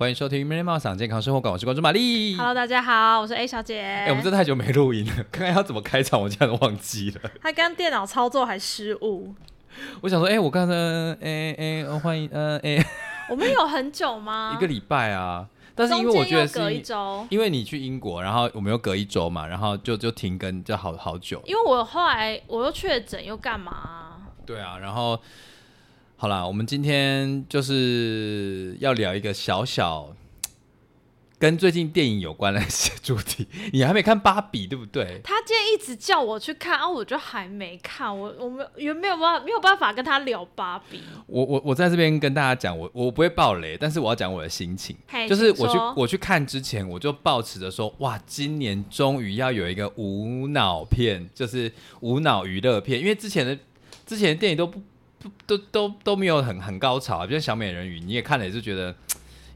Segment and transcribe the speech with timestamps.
[0.00, 2.34] 欢迎收听《m i n i m a 想健康生活馆》，我是关注玛丽。
[2.34, 3.82] Hello，大家好，我是 A 小姐。
[3.82, 7.30] 哎、我们这太久没录音了， 刚刚要怎么开场，我竟然忘记了。
[7.42, 9.34] 他刚电脑操作还失误。
[10.00, 12.82] 我想说，哎、我刚才，哎、哎、呃欢迎，呃，哎、
[13.28, 14.54] 我们有很久吗？
[14.56, 15.46] 一个礼拜啊。
[15.74, 21.42] 但是因为我觉得是隔一周，因为你去英国，然后我们又隔一周嘛，然后就就停更，就好好久。
[21.44, 25.20] 因为我后来我又确诊，又干嘛、对啊，然后
[26.20, 30.14] 好啦，我们今天就是要聊一个小小
[31.38, 33.48] 跟最近电影有关的些主题。
[33.72, 35.18] 你还没看芭比对不对？
[35.24, 41.00] 他今天一直叫我去看，啊，我就还没看，我我们有没有办法没有办法跟他聊芭比。
[41.26, 53.58] 我我我在这边跟大家讲，我我不会爆雷，但是我要讲我的心情，嘿就是我去我去看之前，我就抱持着说，哇，今年终于要有一个无脑片，就是无脑娱乐片，因为之前的
[54.04, 54.89] 之前的电影都不不
[55.46, 58.94] 都都都没有很很高潮啊，比如小美人鱼，你也看了也是觉得。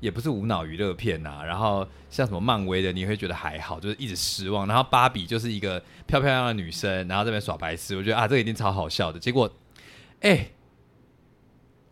[0.01, 4.67] 也不是无脑娱乐片呐、然后像什么漫威的，你会觉得还好，就是一直失望。
[4.67, 9.19] 然后芭比就是一个漂漂亮亮的女生，然后这边耍白痴，我觉得啊，这个一定超好笑的。
[9.19, 9.51] 结果，
[10.21, 10.51] 哎、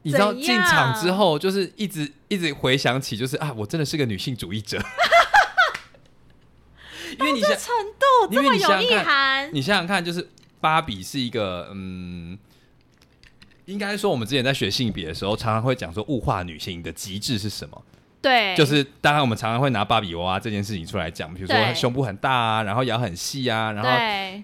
[0.03, 4.79] 你知道进场之后，就是一直一直回想起，就是啊，我真的是个女性主义者。
[7.19, 10.29] 因为你想，程度因为这么有意你想想看涵，你想想看，就是
[10.61, 12.39] 芭比是一个嗯，
[13.67, 17.83] 应该说我们之前在学性别的时候，常常会讲说物化女性的极致是什么？
[18.21, 21.75] 对，就是当然我们常常会拿芭比娃娃这件事情出来讲，比如说对。
[21.75, 23.91] 胸部很大啊，然后腰很细啊，然后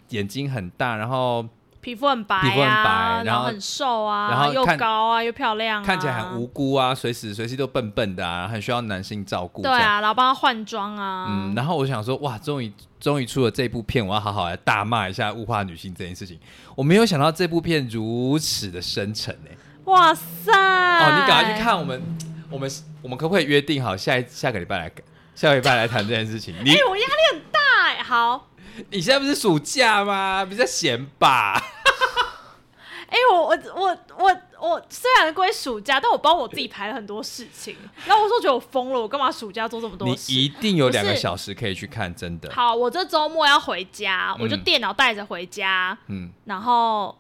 [0.09, 1.47] 眼睛很大，然后
[1.81, 9.63] 皮肤很白、啊，皮肤很白然后很瘦啊，然后又高啊，又漂亮、啊，看起来很无辜啊，随时随地都笨笨的啊，很需要男性照顾。
[9.63, 16.39] 对，啊，然后帮他换装啊，嗯，然后我想说，哇，终于终于出了这部片，我要好好来大骂一下物化女性这件事情。
[16.75, 19.51] 我没有想到这部片如此的深沉呢、
[19.85, 20.53] 哇塞！
[20.53, 22.03] 哦，你赶快去看我们，
[22.51, 22.71] 我们
[23.03, 24.91] 我们可不可以约定好下一下个礼拜来，
[25.35, 26.55] 下个礼拜来谈这件事情？
[26.65, 27.58] 你、哎、我压力很大
[27.89, 28.51] 哎、好，
[28.91, 30.45] 你现在不是暑假吗？
[30.45, 31.59] 比较闲吧？
[33.09, 40.15] 哎、我我我我我虽然归暑假，但我帮我自己排了很多事情，然后我说觉得我疯了，我干嘛暑假做这么多你？
[40.29, 42.53] 一定有两个小时可以去看，真的。
[42.53, 47.19] 好，我这周末要回家，我就嗯电脑带着回家，嗯，然后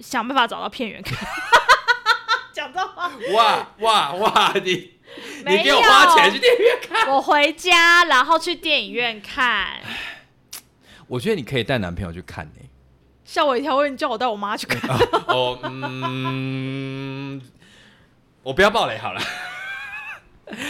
[0.00, 1.16] 想办法找到片源看。
[2.52, 4.52] 讲这话，哇哇哇！
[4.62, 4.91] 你没
[5.46, 7.08] 你给我花钱去电影院看？
[7.12, 9.80] 我回家，然后去电影院看，
[11.08, 12.52] 我觉得你可以带男朋友去看呢、
[13.24, 14.90] 吓我一跳，我以为你叫我带我妈去看。
[15.28, 17.40] 哦，嗯，
[18.42, 19.20] 我不要暴雷好了。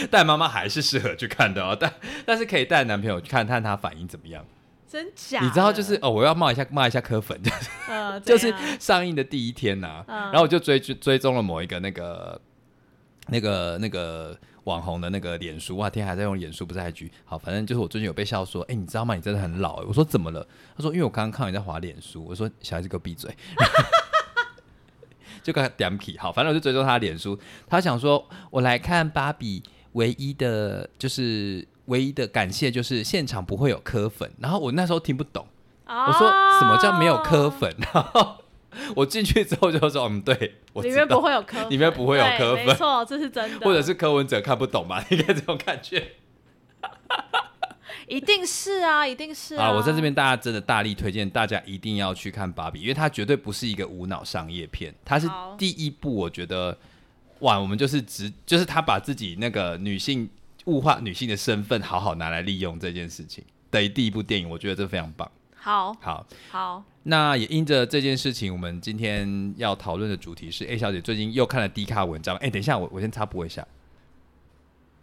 [0.09, 1.93] 带妈妈还是适合去看的哦，但
[2.25, 4.45] 但是可以带男朋友去看，看他反应怎么样。
[4.87, 5.41] 真假？
[5.41, 12.39] 你知道，就是哦，我要骂一下骂一下柯粉，就是呃，就是上映的第一天呐、嗯然后我就追追追踪了某一个那个
[13.27, 17.09] 那个那个网红的那个脸书，哇天，还在用脸书，不是 IG。
[17.25, 19.15] 好，反正就是我最近有被笑说，哎、你知道吗？
[19.15, 20.45] 你真的很老、我说怎么了？
[20.75, 22.25] 他说因为我刚刚看你在滑脸书。
[22.25, 23.35] 我说小孩子给我闭嘴。
[25.43, 27.37] 就跟他点皮好，反正我就追踪他的脸书。
[27.67, 29.61] 他想说，我来看芭比，
[29.93, 34.31] 唯一的就是唯一的感谢就是现场不会有磕粉。
[34.39, 35.45] 然后我那时候听不懂。
[35.85, 36.29] 我我说
[36.59, 37.49] 什么叫没有磕？
[37.49, 37.75] 粉？
[37.77, 38.37] 然 后
[38.95, 45.03] 我进去之后就说，嗯，对，我里面不会有科，里面不会有对磕粉没错，这是真的，或者是柯文哲看不懂吧？
[45.11, 46.03] 应该这种感觉
[48.07, 49.71] 一定是啊，一定是啊！
[49.71, 56.77] 我在这边大家真的大力推荐大家一定要去看芭比，因为它绝对不是一个无脑商业片，它是第一部，我觉得
[57.39, 60.29] 哇，我们就是直就是他把自己那个女性
[60.65, 65.29] 物化女性的身份好好拿来利用这件事情的第一部电影，我觉得这非常棒。
[65.63, 72.35] 好好，好，那也因着这件事情，我们今天要讨论的主题是 A 小姐最近又看了低卡文章。
[72.35, 73.65] 哎、等一下，我我先插播一下，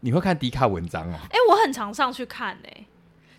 [0.01, 1.17] 你会看低卡文章哦？
[1.31, 2.69] 哎、我很常上去看呢、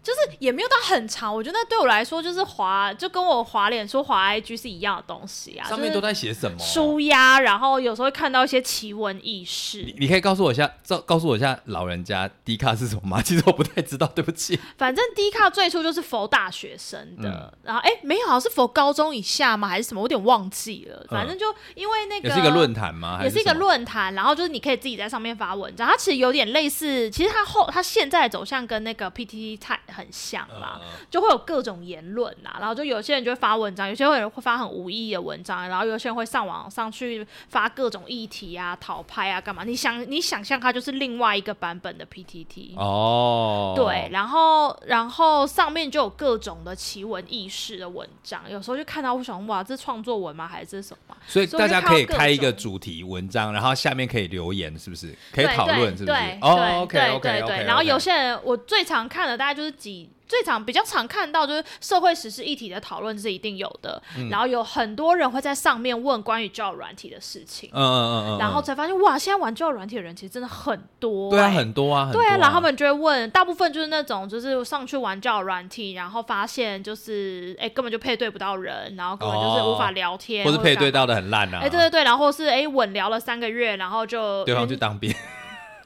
[0.04, 6.58] 就是也没有到很长，我觉得那对我来说就是滑，就跟我滑脸说、滑 IG 是一样的东西啊，上面都在写什么？
[6.58, 9.96] 舒压，然后有时候会看到一些奇闻异事你。
[10.00, 13.22] 你可以告诉我一下，告告诉我一下老人家 低卡是什么吗？
[13.22, 14.60] 其实我不太知道，对不起。
[14.78, 19.68] 反正低卡最初就是佛大学生的，然后哎、没有，好像是佛高中以下吗？
[19.68, 20.02] 还是什么？
[20.02, 21.06] 我有点忘记了。
[21.10, 23.18] 反正就因为那个也是一个论坛吗？
[23.18, 30.80] 还也是一个论坛，然后就是你可以自己在上面发文章，它其实有点类似，其实它后它现在的走向跟那个 PTT 太很像嘛，
[31.10, 39.64] 就会有各种言论呐，然后就有些人就会发文章，有些人会发很无意义的文章，然后有些人会上网上去发各种议题啊、讨拍啊、干嘛？
[39.64, 42.76] 你想你想象它就是另外一个版本的 PTT。
[42.78, 50.48] 哦，对，，然后然后上面就有各种的奇闻异事的文章，有时候就看到我想哇，这创作文吗？
[50.48, 51.16] 还是什么？
[51.28, 55.16] 所以大家可以开一个主题文章，然后下面可以留言，是不是？
[55.32, 56.40] 可以讨论，是不是对对？
[56.42, 57.64] 哦对，OK 对 OK 对。
[57.66, 60.10] 然后有些人，我最常看的大概就是几。
[60.32, 64.30] 最常比较常看到就是社会时事议题的讨论是一定有的，嗯。
[64.30, 71.58] 然后有很多人会在上面问关于交友软体的事情，嗯嗯嗯嗯，然后嗯才发现哇，现在玩交友软体的人其实真的很多、对啊，欸。
[71.58, 85.14] 很多啊，很对啊，然后他们就会问，大部分就是那种就是上去玩交友软体，然后发现就是哎、根本就配对不到人，然后根本就是无法聊天，或是配对到的很烂啊，哎、对对对，然后是哎稳聊了三个月，然后就对方晕去当兵，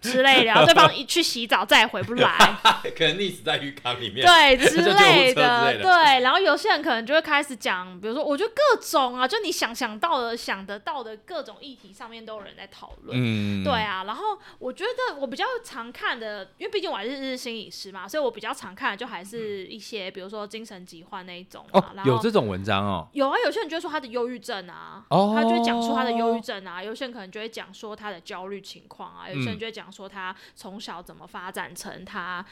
[0.01, 2.37] 之类的，然后对方一去洗澡再也回不来，
[2.95, 13.17] 可能溺死在浴缸里面，对 之类的对，然后有些人可能就会开始讲，比如说，我觉得各种啊，就你想想到的、想得到的各种议题上面都有人在讨论。
[13.19, 21.93] 嗯，对啊，然后我觉得我比较常看的，因为毕竟我还是日日心理师嘛，所以我比较常看的就还是一些，比如说精神疾患那一种啊。
[22.05, 32.45] 有这种文章哦，有啊，有些人就会说他的忧郁症啊，哦他就会讲出他的忧郁症啊，有些人可能就会讲说他的焦虑情况啊，有些人嗯就会讲说他从小怎么发展成他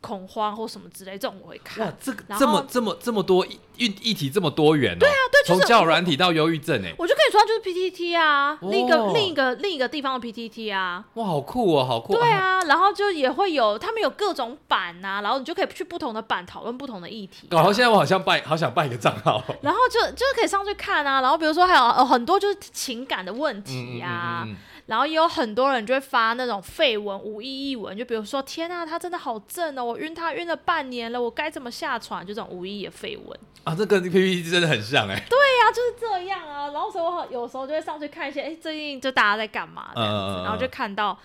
[0.00, 24.56] 恐慌或什么之类，这种我会看哇看。，这个然这么后这么这么多议议议题这么多元哦，对啊，对就是从交友软体到忧郁症，哎，我就跟你说，他就是 PTT 啊，另一个哦另一个另一个地方的 PTT 啊，哇，好酷哦，好酷，对啊，然后就也会有他们有各种版呐、然后你就可以去不同的版讨论不同的议题、搞到现在我好像办，好想办一个账号，然后就就是可以上去看啊，然后比如说还有、呃、很多就是情感的问嗯题呀、嗯嗯嗯
[24.86, 32.26] 然后也有很多人就会发那种废文、无意义文，就比如说天啊，他真的好正哦，我晕他晕了半年了，我该怎么下船？
[32.26, 33.38] 就这种无意义的废文。
[33.64, 36.68] 啊，这跟 PPT 真的很像哎，对呀、就是这样啊。
[36.70, 41.16] 然后所以我有时候就会上去看一些，哎，最近就大家在干嘛这样子，嗯然后就看到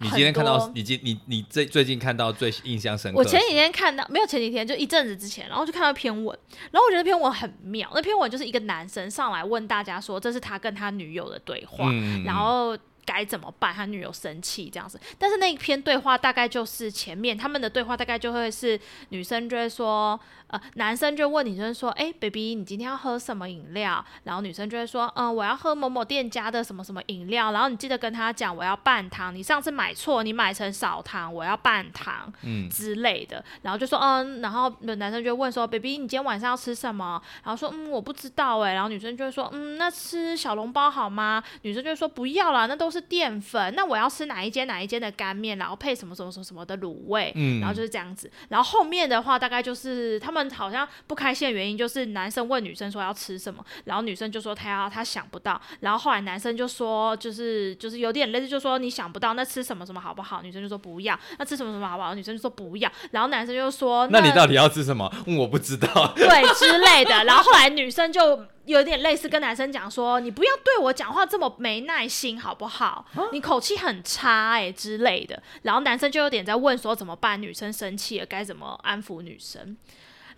[0.00, 6.38] 你今天看到你今你你最最近看到最印象深刻，我前几天看到，没有前几天，就一阵子之前，然后就看到一篇文，
[6.70, 7.90] 然后我觉得那篇文很妙。
[7.94, 11.90] 那篇文就是一个男生上来问大家说，这是他跟他女友的对话，
[12.24, 13.74] 然后该怎么办？
[13.74, 15.00] 他女友生气这样子。
[15.18, 18.78] 但是那一篇对话大概就是前面他们的对话大概就会是
[19.08, 20.18] 女生就会说，
[20.48, 24.04] 呃，男生就问女生说，哎、b a b y 你今天要喝什么饮料？
[24.24, 27.52] 然后女生就会说，嗯、我要喝某某店家的什么什么饮料。
[27.52, 29.34] 然后你记得跟他讲，我要半糖。
[29.34, 32.32] 你上次买错，你买成少糖，我要半糖。
[32.42, 37.20] 嗯之类的，然后就说嗯，然后男生就问说，baby，你今天晚上要吃什么？
[37.44, 41.42] 然后说嗯，我不知道哎，然后女生就会说嗯，那吃小笼包好吗？
[41.62, 48.30] 女生就说不要啦，那都是淀粉，那我要吃哪一间哪一间的干面，然后配什么什么什么什么的卤味，嗯然后就是这样子。
[48.48, 60.42] 然后后面的话大概就是他们好像不开心的原因就是男生问女生说要吃什么，然后女生就说她要她想不到，然后后来男生就说就是就是有点类似，就说你想不到，那吃什么什么好不好？
[60.42, 62.14] 女生就说不要，那吃什么什么好不好？
[62.14, 65.10] 女生就说不要，然后男生就说那你到底要吃什么？
[65.26, 65.88] 嗯，我不知道。
[66.16, 73.06] 对之类的，然后后来女生就有点类似跟男生讲说，你不要对我讲话这么没耐心好不好？
[73.32, 77.40] 你口气很差哎、之类的，然后男生就有点在问说怎么办？
[77.40, 79.76] 女生生气了该怎么安抚女生？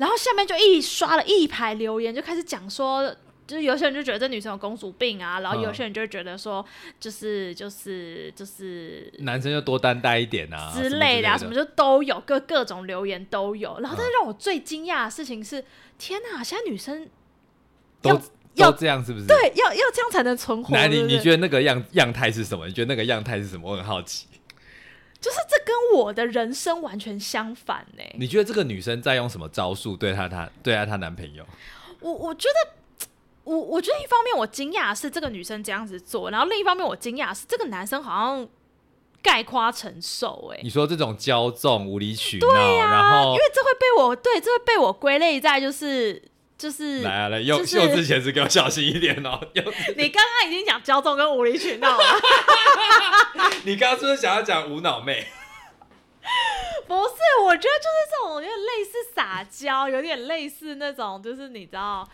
[0.00, 3.14] 然后下面就一刷了一排留言，就开始讲说。
[3.46, 6.64] 就是有些人就觉得这女生有公主病啊，然后有些人就会觉得说，
[7.00, 13.76] 就是就是就是男生就多担待一点啊之类的啊，什么就都有，各各种留言都有。
[13.80, 15.64] 然后，嗯但是让我最惊讶的事情是，
[15.98, 16.44] 天哪！
[16.44, 17.08] 现在女生
[18.00, 18.22] 都要
[18.54, 19.26] 要都这样是不是？。
[19.26, 22.68] 对要要这样才能存活，那你你觉得那个样样态是什么？
[22.68, 23.72] 你觉得那个样态是什么？
[23.72, 24.28] 我很好奇。
[25.20, 31.44] 就是这跟我的人生完全相反呢、你觉得这个女生在用什么招数对她她对她她男朋友？
[32.00, 32.72] 我我觉得。
[33.42, 38.46] 我我觉得一方面我惊讶是这个女生这样子做，然后另一方面我惊讶是这个男生好像
[39.22, 42.46] 概夸承受、哎，你说这种骄纵、无理取闹，
[42.78, 46.22] 然啊，后因为这会被我对，这会被我归类在就是
[46.60, 49.40] 就是来啊来，幼就是幼稚前是给我小心一点哦。
[49.54, 52.04] 幼稚，你刚刚已经讲骄纵跟无理取闹了，
[53.64, 55.26] 你刚刚是不是想要讲无脑妹？
[56.86, 57.14] 不是，
[57.46, 62.06] 我觉得就是这种有点类似撒娇，有点类似那种，就是你知道，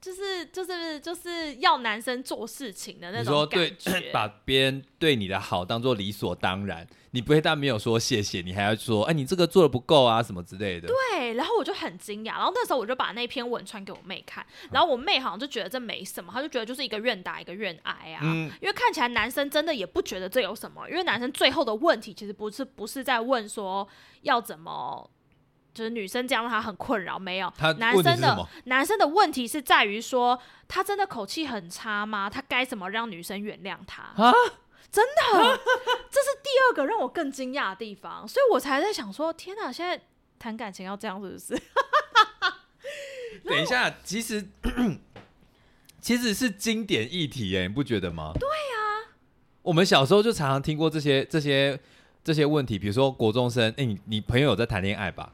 [0.00, 4.10] 就是就是就是要男生做事情的那你说种对感觉。
[4.12, 10.88] 把别人对你的好当做理所当然，你不会但没有说谢谢，你还要说，哎，你这个做的不够啊，什么之类的。
[10.88, 23.86] 对，然后我就很惊讶，然后那时候我就把那篇文传给我妹看，然后我妹好像就觉得这没什么，她就觉得就是一个愿打一个愿挨啊，嗯因为看起来男生真的也不觉得这有什么，因为男生最后的问题其实不是不是在问说
[24.22, 25.08] 要怎么。
[25.74, 28.46] 就是女生这样让他很困扰，没有他男生的？
[28.64, 30.38] 男生的问题是在于说，
[30.68, 32.28] 他真的口气很差吗？
[32.28, 34.02] 他该怎么让女生原谅他？
[34.22, 34.30] 啊，
[34.92, 35.58] 真的，
[36.10, 39.98] 这是第二个让我更惊讶的地方，所以我才在想说，天哪，现在
[40.38, 41.58] 谈感情要这样是不是？
[43.44, 44.46] 等一下，其实
[46.00, 48.32] 其实是经典议题耶，你不觉得吗？
[48.38, 49.16] 对啊，
[49.62, 51.80] 我们小时候就常常听过这些这些
[52.22, 55.32] 这些问题，比如说国中生，哎、你你朋友有在谈恋爱吧？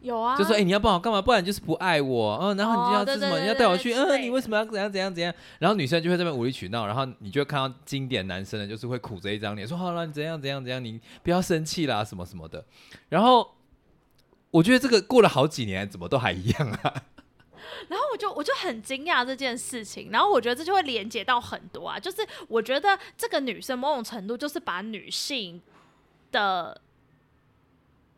[0.00, 1.20] 有啊，就说哎、诶你要帮我干嘛？
[1.20, 3.38] 不然你就是不爱我，嗯，然后你就要什么？
[3.40, 5.32] 你要带我去，嗯，你为什么要怎样怎样怎样？
[5.58, 12.64] 然后女生就会这边无理取闹，然后你就会看到经典男生的，就是会苦着一张脸说好了，你怎样怎样怎样，你不要生气啦，什么什么的。
[13.08, 13.56] 然后
[14.50, 16.94] 我觉得这个过了好几年，怎么都还一样啊？
[17.88, 25.60] 然后我就我就很惊讶这件事情，然后我觉得这就会连接到很多啊，就是我觉得这个女生某种程度就是把女性
[26.32, 26.80] 的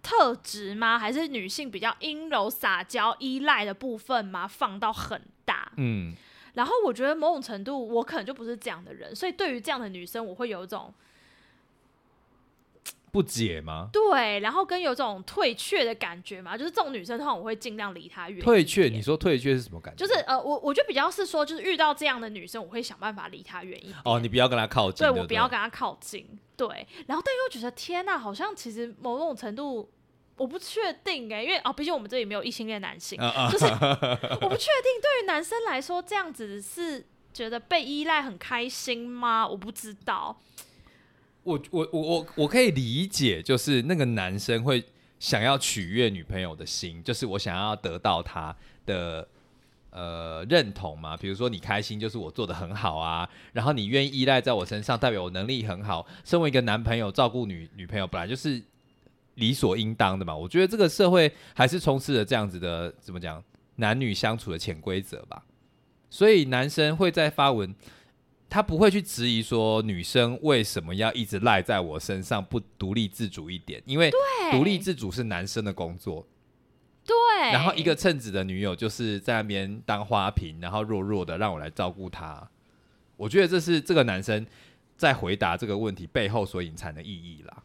[0.02, 0.98] 特质吗？
[0.98, 4.46] 还是女性比较阴柔、撒娇、依赖的部分吗？
[4.46, 5.72] 放到很大。
[5.76, 6.14] 嗯，
[6.54, 10.92] 然后我觉得某种程度我可能就不是这样的人，所以对于这样的女生，我会有一种
[13.12, 13.90] 不解吗？
[13.92, 18.40] 对，然后跟有种退却的感觉嘛，就是这种女生，的话我会尽量离她远。
[18.40, 20.06] 退却，你说退却是什么感觉？
[20.06, 23.98] 就是呃，我我觉得比较是说，就是遇到这样的女生，我会想办法离她远一点。
[24.06, 26.26] 哦，你不要跟她靠近，对对我不要跟她靠近。
[26.56, 26.66] 对，
[27.06, 29.90] 然后但又觉得天呐，好像其实某种程度
[30.38, 33.18] 我不确定哎、因为啊，毕竟我们这里没有异性恋男性，
[33.50, 33.66] 就是
[34.40, 37.04] 我不确定对于男生来说，这样子是
[37.34, 39.46] 觉得被依赖很开心吗？
[39.46, 40.40] 我不知道。
[41.44, 44.84] 我我我我我可以理解，就是那个男生会
[45.18, 48.54] 想要取悦女朋友的心，就是我想要得到她
[48.86, 49.26] 的
[49.90, 51.16] 呃认同嘛。
[51.16, 56.06] 比如说你开心，就是我做的很好啊，然后你愿意依赖在我身上，代表我能力很好。
[56.24, 58.62] 身为一个男朋友，照顾女女朋友本来就是
[59.34, 60.36] 理所应当的嘛。
[60.36, 63.42] 我觉得这个社会还是充斥着这样子的怎么讲
[63.76, 65.44] 男女相处的潜规则吧。
[66.08, 67.74] 所以男生会在发文。
[68.52, 74.18] 他不会去质疑说女生为什么要一直赖在我身上，不独立自主一点，因为对，
[74.50, 76.26] 独立自主是男生的工作。
[77.06, 77.14] 对，
[77.50, 82.46] 然后一个称职的女友就是在那边当花瓶，然后弱弱的让我来照顾她。
[83.16, 84.46] 我觉得这是这个男生
[84.98, 87.62] 在回答这个问题背后所隐藏的意义啦。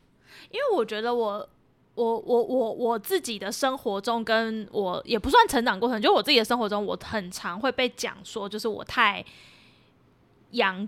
[0.51, 1.50] 因为我觉得我。
[1.96, 9.25] 我我我我自己的生活中，跟我也不算成长过程，就我自己的生活中，我很常会被讲说，就是我太
[10.51, 10.88] 阳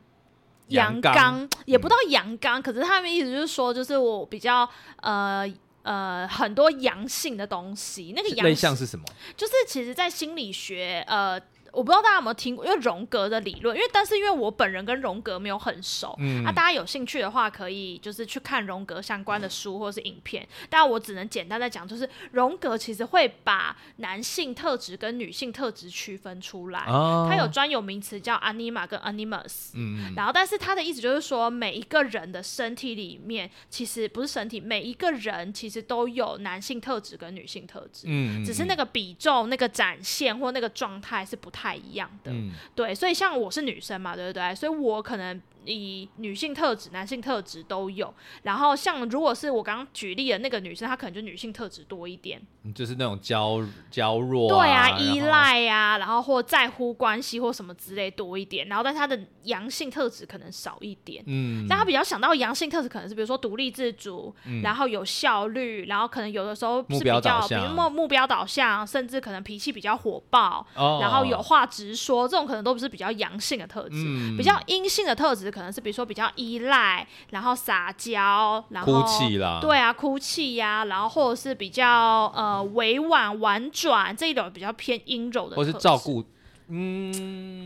[0.67, 4.69] 阳刚刚，也不到阳刚，可是他们意思就是说，就是我比较
[5.01, 5.51] 呃
[5.83, 9.03] 呃很多阳性的东西，那个阳类像是什么？
[9.35, 11.39] 就是其实，在心理学，呃，
[11.71, 20.47] 我不知道大家有没有听过，因为荣格的理论，因为但是因为我本人跟荣格没有很熟，嗯啊，大家有兴趣的话，可以就是去看荣格相关的书或是影片。
[20.69, 29.71] 但我只能简单的讲，就是荣格其实会把男性特质跟女性特质区分出来，哦它有专有名词叫 anima 跟 animus。
[29.73, 38.05] 嗯然后，但是他的意思就是说，每一个人的身体里面，其实不是身体，每一个人其实都有男性特质跟女性特质。
[38.07, 42.31] 嗯只是那个比重、那个展现或那个状态是不太一样的。
[42.31, 44.55] 嗯对，所以像我是女生嘛，对不对？
[44.55, 48.13] 所以我可能以女性特质、男性特质都有。
[48.43, 52.41] 然后像如果是我刚刚举例的那个女生，她可能就女性特质多一点。
[52.63, 58.67] 嗯就是那种娇娇弱、对啊，啊，依赖啊，然后或在乎关系或什么之类多一点。
[58.67, 61.23] 然后但她的阳性特质可能少一点。
[61.25, 73.95] 嗯，但她比较想到阳性特质，可能是比如说独立自主，然后有效率，然后可能有的时候是比较，比如目目标导向，甚至可能脾气比较火爆，哦然后有话直说，这种可能都不是比较阳性的特质。
[73.95, 85.97] 嗯比较阴性的特质可能是比如说比较依赖，然后撒娇，然后哭泣啦，对啊，哭泣呀、然后或者是比较呃委婉婉转这一种比较偏阴柔的，或是照。
[85.97, 86.23] 顾，
[86.69, 87.65] 嗯，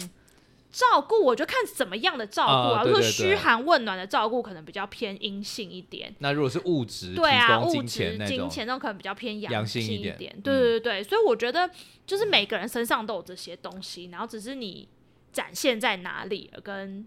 [0.71, 2.83] 照顾，我就看怎么样的照顾啊。
[2.83, 6.15] 如果嘘寒问暖的照顾，可能比较偏阴性一点。
[6.17, 11.69] 那如果是物质，对啊，物质金钱那种可能比较偏阳性性一点对对对，所以我觉得
[12.07, 14.87] 就是每个人身上都有这些东西，然后只是你
[15.31, 17.05] 展现在哪里，跟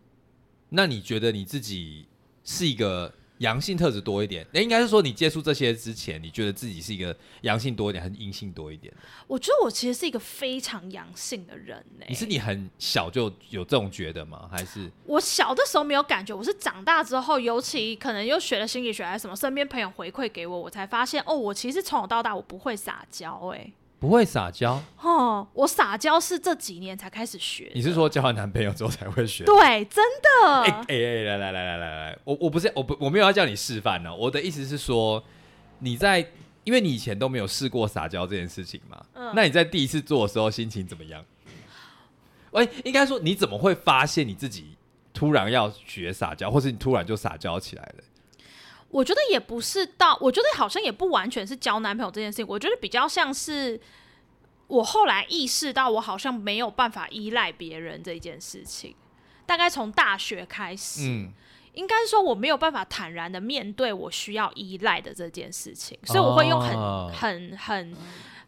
[0.71, 2.07] 那你觉得你自己
[2.45, 4.47] 是一个阳性特质多一点？
[4.53, 8.93] 那应该是说你接触这些之前，你觉得自己是一个阳性多一点，还是阴性多一点？
[9.27, 14.49] 我觉得我其实是一个非常阳性的人呢、你是你很小就有这种觉得吗？
[14.51, 23.71] 还是我小的时候没有感觉，我是长大之后，尤其可能又学了心理学还是什么，身边朋友回馈给我，我才发现哦，我其实从小到大我不会撒娇哎、
[24.07, 24.81] 不会撒娇？
[25.01, 27.71] 哦，我撒娇是这几年才开始学。
[27.75, 29.45] 你是说交完男朋友之后才会学？
[29.45, 30.63] 对，真的。
[30.63, 35.23] 哎哎哎，来来来来来来，我我不是我不我没有要叫你示范呢，我的意思是说
[35.81, 36.21] 你在，
[36.63, 41.25] 因为你以前都没有试过撒娇这件事情嘛，嗯那你在第一次做的时候心情怎么样？
[42.53, 44.77] 喂，应该说你怎么会发现你自己
[45.13, 48.05] 突然要学撒娇，或是你突然就撒娇起来了？
[48.89, 53.81] 我觉得也不是到，我觉得好像也不完全是交男朋友这件事情，我觉得比较像是
[54.69, 58.95] 我后来意识到，我好像没有办法依赖别人这件事情。
[59.45, 61.33] 大概从大学开始，嗯，
[61.75, 67.97] 应该说我没有办法坦然的面对我需要依赖的这件事情，所以我会用很、很很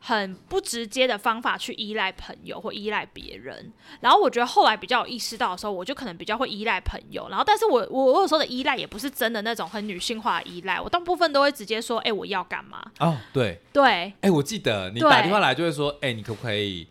[0.00, 3.72] 很不直接的方法去依赖朋友或依赖别人。
[4.00, 7.28] 然后我觉得后来比较有意识到的时候，我就可能比较会依赖朋友。
[7.28, 16.86] 然后，但是我我我有时候的依赖也不是真的那种很女性化的依赖，我大部分都会直接说：“哎、我要干嘛哦，对，？”对哎、我记得你打电话来就会说，哎、你可不可以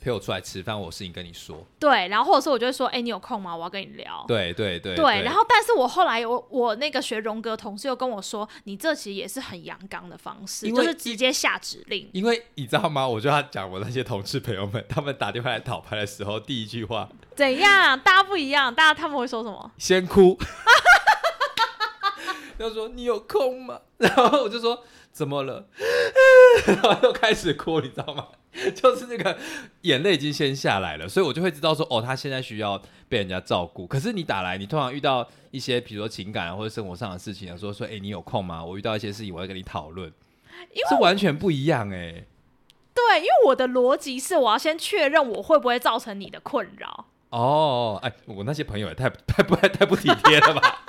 [0.00, 0.78] 陪我出来吃饭？
[0.78, 1.64] 我有事情跟你说。
[1.78, 3.54] 对，然后或者是我就会说：“哎、你有空吗？
[3.54, 12.08] 我要跟你聊。”对对对对，然后但是我后来我我那个学荣格同事又跟我说，你这其实也是很阳刚的方式，就是直接下指令。
[12.12, 13.06] 因为你知道吗？
[13.06, 17.98] 我就要讲我那些同事朋友们，他们打电话来讨拍的时候，第一句话怎样？
[18.00, 19.70] 大家不一样，大家他们会说什么？
[19.78, 20.38] 先哭，
[22.58, 23.80] 就说你有空吗？
[23.98, 25.66] 然后我就说怎么了？
[26.66, 28.28] 然后又开始哭，你知道吗？
[28.74, 29.38] 就是那个
[29.82, 33.86] 眼泪已经先下来了，所以我就会知道说，哦，他现在需要被人家照顾。
[33.86, 38.64] 可是你打来，你通常遇到一些比如说情感啊或者生活上的事情，说说，哎、你有空吗？
[38.64, 40.12] 我遇到一些事情，我要跟你讨论，
[40.74, 42.24] 因为是完全不一样哎、
[42.94, 47.06] 对，因为我的逻辑是我要先确认我会不会造成你的困扰。
[47.30, 50.84] 哦，哎，我那些朋友也太太不太不体贴了吧？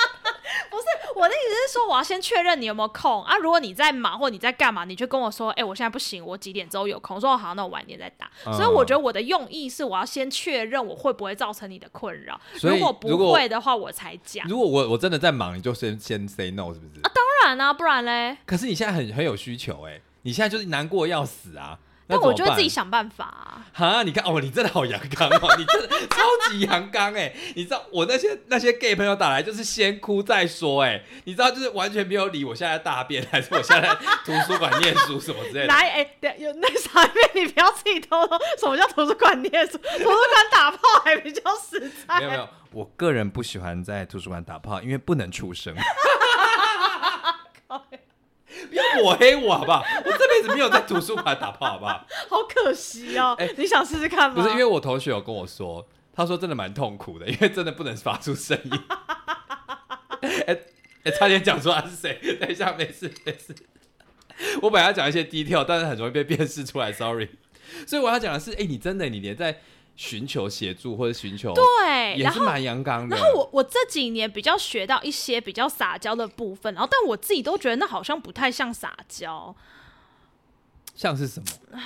[1.72, 3.38] 说，我要先确认你有没有空啊。
[3.38, 7.16] 如果你在忙或你在干嘛，你就跟我说，哎、我现在不行，我几点之后有空。
[7.18, 8.30] 我说好，那我晚点再打。
[8.46, 12.40] 嗯所以我觉得我的用意是，我要先确认我会不会造成你的困扰。
[12.62, 14.48] 如果不会的话，我才讲。
[14.48, 17.02] 如果我我真的在忙，你就先先 say no 是不是？
[17.04, 18.38] 啊当然啊，不然嘞。
[18.46, 21.80] 可是你现在很很有需求哎、你现在就是难过要死啊！
[22.10, 23.62] 那但我就会自己想办法啊。
[23.72, 27.34] 哈，你看哦，你真的好阳刚哦， 你真的超级阳刚哎！
[27.56, 35.68] 你知道我那些那些 gay 朋友打来就是先哭再说哎，你知道就是完全没有理我现在大便，还是我现在在图书馆念书什么之类的。
[35.74, 38.38] 来，哎、等有那啥面，你不要自己偷偷。
[38.60, 39.78] 什么叫图书馆念书？
[39.78, 42.18] 图书馆打炮还比较实在。
[42.18, 45.76] 没有没有，我个人不喜欢在图书馆打炮，因为不能出声。
[48.68, 49.84] 不要抹黑我好不好？
[50.06, 52.06] 我这辈子没有在图书馆打炮，好不好？
[52.30, 53.36] 好可惜哦。
[53.40, 54.36] 哎你想试试看吗？
[54.36, 58.72] 不是，因为我同学有跟我说，他说真的蛮痛苦的，因为真的不能发出声音。
[60.48, 60.58] 哎
[61.04, 63.56] 哎、差点讲出他是谁，等一下，没事没事。
[64.62, 67.30] 我本来要讲一些低调，但是很容易被辨识出来，sorry。
[67.88, 69.62] 所以我要讲的是，哎、你真的，你连在
[70.00, 73.18] 寻求协助或者寻求，对，也是蛮阳刚的。
[73.18, 79.54] 然后我我这几年比较学到一些比较撒娇的部分，然后但我自己都觉得那好像不太像撒娇。
[80.96, 81.82] 像是什么？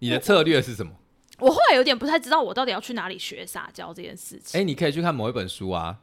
[0.00, 0.90] 你的策略是什么？
[1.38, 4.60] 我后来有点不太知道我到底要去哪里学撒娇这件事情。
[4.60, 5.98] 哎、你可以去看某一本书啊，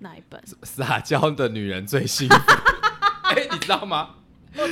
[0.00, 0.40] 哪一本？
[0.64, 2.34] 《撒娇的女人最幸福》。
[3.30, 4.16] 哎、你知道吗？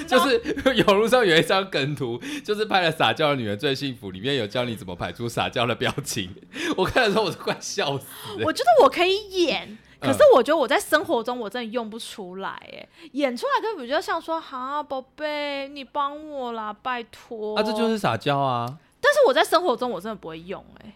[0.07, 0.41] 就是
[0.75, 6.35] 有路上有一张梗图，就是拍了撒娇的女人最幸福，里面有教你怎么摆出撒娇的表情。
[6.77, 8.05] 我看的时候我都快笑死
[8.39, 8.45] 了。
[8.45, 17.57] 我觉得我可以演，可是我觉得我在生活中我真的用不出来，哎，演出来就比较像说，哈，宝贝，你帮我啦，拜托。
[17.57, 18.79] 啊，这就是撒娇啊！
[19.01, 20.95] 但是我在生活中我真的不会用、哎，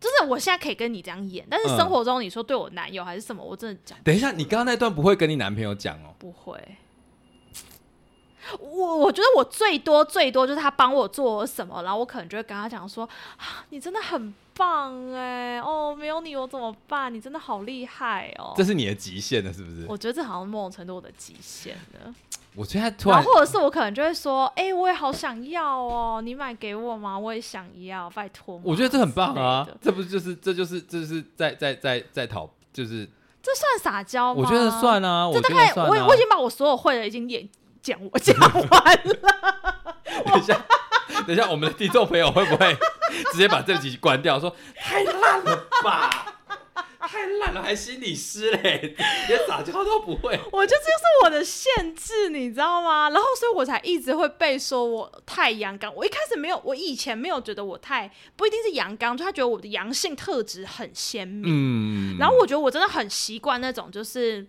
[0.00, 6.14] 就是我现在可以跟你这样演，但是嗯生活中你说对我男友还是什么，我真的讲等一下，你刚刚那段不会跟你男朋友讲哦？
[6.18, 6.58] 不会。
[8.58, 17.12] 我我觉得我最多最多就是他帮我做什么，然后我可能就会跟他讲说，啊，你真的很棒哎，哦，没有你我怎么办？
[17.12, 18.52] 你真的好厉害哦。
[18.56, 19.86] 这是你的极限了，是不是？
[19.88, 22.14] 我觉得这好像某种程度我的极限了。
[22.54, 27.18] 我现在突然然后或者是我可能就会说，哎、我也好想要哦，你买给我吗？
[27.18, 28.60] 我也想要，拜托。
[28.62, 29.66] 我觉得这很棒啊！
[29.80, 33.08] 这不就是这就是这就是在在在在讨，就是
[33.42, 34.42] 这算撒娇吗？
[34.42, 35.72] 我觉得算啊，我这大概。
[35.74, 37.48] 我我已经把我所有会的已经演
[37.82, 39.96] 讲我讲完了。
[40.26, 40.66] 等一下，
[41.26, 42.76] 等一下，我们的听众朋友会不会
[43.32, 44.38] 直接把这集关掉？
[44.38, 46.36] 说太烂了吧，
[47.00, 48.94] 太烂了，还心理师嘞，
[49.28, 50.38] 连撒娇都不会。
[50.52, 53.10] 我就这就是我的限制，你知道吗？
[53.10, 55.94] 然后所以我才一直会被说我太阳刚。
[55.94, 61.44] 我一开始没有，我以前没有觉得我太不一定是阳刚，就他觉得我的阳性特质很鲜明。
[61.46, 64.46] 嗯，然后我觉得我真的很习惯那种，就是，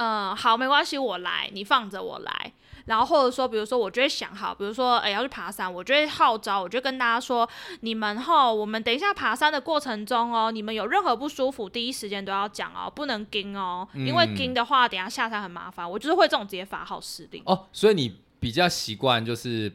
[0.00, 2.52] 呃，好，没关系，我来，你放着我来。
[2.86, 7.46] 然后或者说，比如说，我就会想好，比如说，哎，要去爬山，我就会号召，我就跟大家说，
[7.80, 15.88] 你们吼，我们等一下爬山的过程中哦，你们有任何不舒服，第一时间都要讲哦，不能惊哦，因为嗯惊的话，等一下下山很麻烦。
[15.88, 17.42] 我就是会这种直接发号施令。
[17.44, 19.70] 哦，所以你比较习惯就是，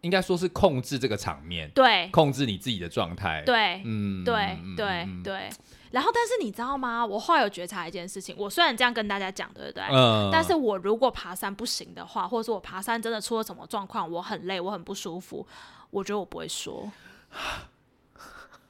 [0.00, 5.50] 应该说是控制这个场面，对控制你自己的状态。，对嗯，对嗯对嗯对。
[5.90, 7.04] 然后，但是你知道吗？
[7.04, 9.82] 我后来有觉察一件事情，我虽然这样跟大家讲，对不对？
[9.90, 15.46] 嗯，但是我如果爬山不行的话，或者是我爬山真的出了什么状况，我很累，我很不舒服，
[15.90, 16.90] 我觉得我不会说。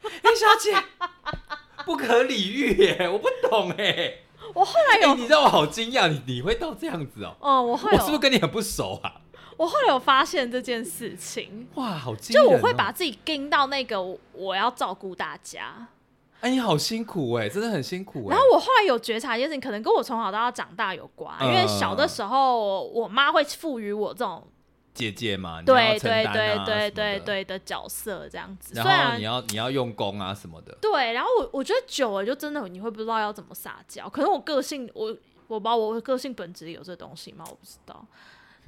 [0.02, 0.74] 哎，小姐，
[1.84, 4.18] 不可理喻耶，我不懂哎。
[4.54, 7.36] 我后来有，哎，你让我好惊讶，你你会到这样子哦？
[7.40, 9.20] 哦，我后来，我是不是跟你很不熟啊？
[9.56, 12.48] 我后来有发现这件事情，哇，好惊就！
[12.48, 15.88] 我会把自己盯到那个我我要照顾大家，
[16.40, 18.30] 哎，你好辛苦哎，真的很辛苦哎。
[18.30, 24.46] 然后我后来有觉察一件事情，可能跟我从小到大长大有关，因为小的时候我妈会赋予我这种
[24.94, 30.76] 姐姐嘛，你对对对对的对对的角色这样子，虽然后你要你要用功啊什么的。
[30.80, 35.06] 对，然后我我觉得久了就真的你会不知道要怎么撒娇，可能我个性我
[35.48, 37.44] 我不知道我个性本质有这东西吗？
[37.48, 38.06] 我不知道。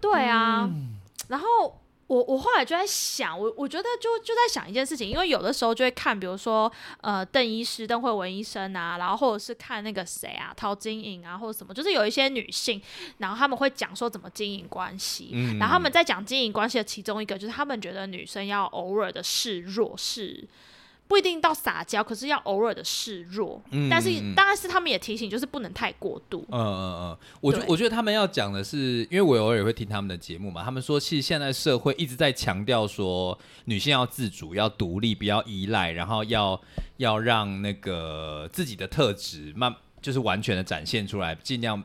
[0.00, 6.70] 对啊，嗯然后我我后来就在想，我我觉得就就在想一件事情，因为有的时候就会看，比如说
[7.02, 12.82] 呃邓医师、邓慧文医生啊，然后或者是看那个谁啊陶晶莹啊，或者什么，就是有一些女性，
[13.18, 15.56] 然后他们会讲说怎么经营关系，嗯。
[15.60, 20.44] 然后他们在讲经营关系的其中一个，就是他们觉得女生要偶尔的示弱，是
[21.10, 23.60] 不一定到撒娇，可是要偶尔的示弱。
[23.72, 26.46] 嗯但是当然是他们也提醒，就是不能太过度。
[26.52, 36.60] 嗯嗯嗯，我觉我觉得他们要讲的是，因为我偶尔也会听他们的节目嘛，他们说其实现在社会一直在强调说女性要自主、要独立、不要依赖，然后要
[36.98, 41.82] 要让那个自己的特质慢就是完全的展现出来，尽量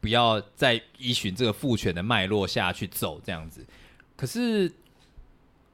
[0.00, 3.66] 不要再依循这个父权的脉络下去走这样子。
[4.16, 4.72] 可是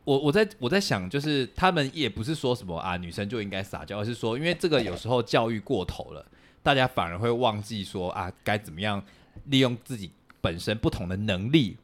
[0.04, 6.24] 我我在我在想，就是他们也不是说什么啊，女生就应该撒娇，而是说，因为这个有时候教育过头了，
[6.62, 9.02] 大家反而会忘记说啊，该怎么样
[9.46, 11.76] 利用自己本身不同的能力。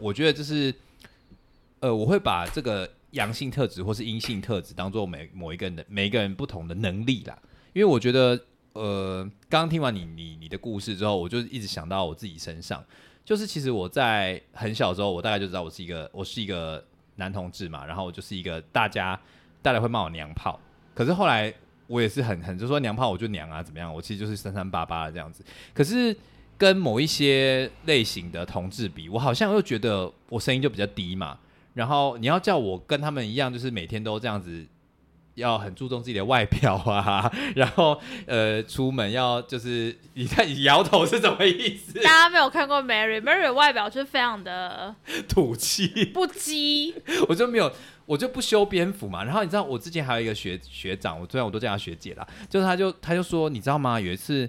[0.00, 0.74] 我觉得就是，
[1.80, 7.38] 呃，我会把这个阳性特质或是阴性特质当做每某一个人的每一个人不同的能力啦。
[7.72, 8.40] 因为我觉得，
[8.74, 12.84] 呃，刚刚听完你你你的故事之后，我就一直想到我自己身上，
[13.24, 16.84] 就是其实我在很小的时候，我大概就知道我是一个我是一个
[17.16, 19.18] 男同志嘛，然后我就是一个大家
[19.62, 20.58] 大家会骂我娘炮，
[20.94, 21.52] 可是后来
[21.86, 26.16] 我也是很很就说娘炮我就娘啊怎么样，我其实就是三三八八这样子，可是。
[26.56, 31.36] 跟某一些类型的同志比，我好像又觉得我声音就比较低嘛。
[31.74, 34.64] 然后你要叫我跟他们一样，就是每天都这样子，
[35.34, 41.94] 要很注重自己的外表啊， 然后呃，出门要就是你看你摇头是什么意思？
[42.00, 44.94] 大家没有看过 Mary，Mary 的外表就是非常的
[45.28, 46.94] 土气，不羁，
[47.28, 47.72] 我就没有，
[48.06, 49.24] 我就不修边幅嘛。
[49.24, 54.00] 然后你知道，我之前还有一个学学长，我虽然我都叫他学姐啦，就是他就他就说，你知道吗？
[54.00, 54.48] 有一次，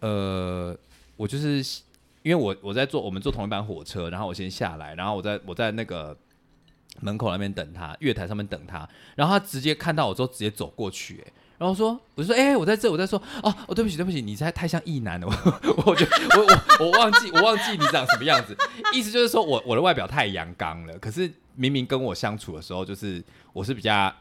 [0.00, 0.76] 呃，
[1.16, 1.64] 我就是
[2.22, 6.14] 因为我我在坐我们坐同一班火车，然后我先下来，然后我在我在那个
[7.00, 16.46] 门口那边等他，月台上面等他，然后他直接看到我之后直接走过去、欸，然后说，我就说，哎、我在这，我在说，哦，哦，对不起，对不起，你太太像异男了，我 我就我
[16.80, 18.56] 我我忘记我忘记你长什么样子，
[18.92, 23.22] 意思就是说我我的外表太阳刚了，可是明明跟我相处的时候，就是
[23.52, 24.12] 我是比较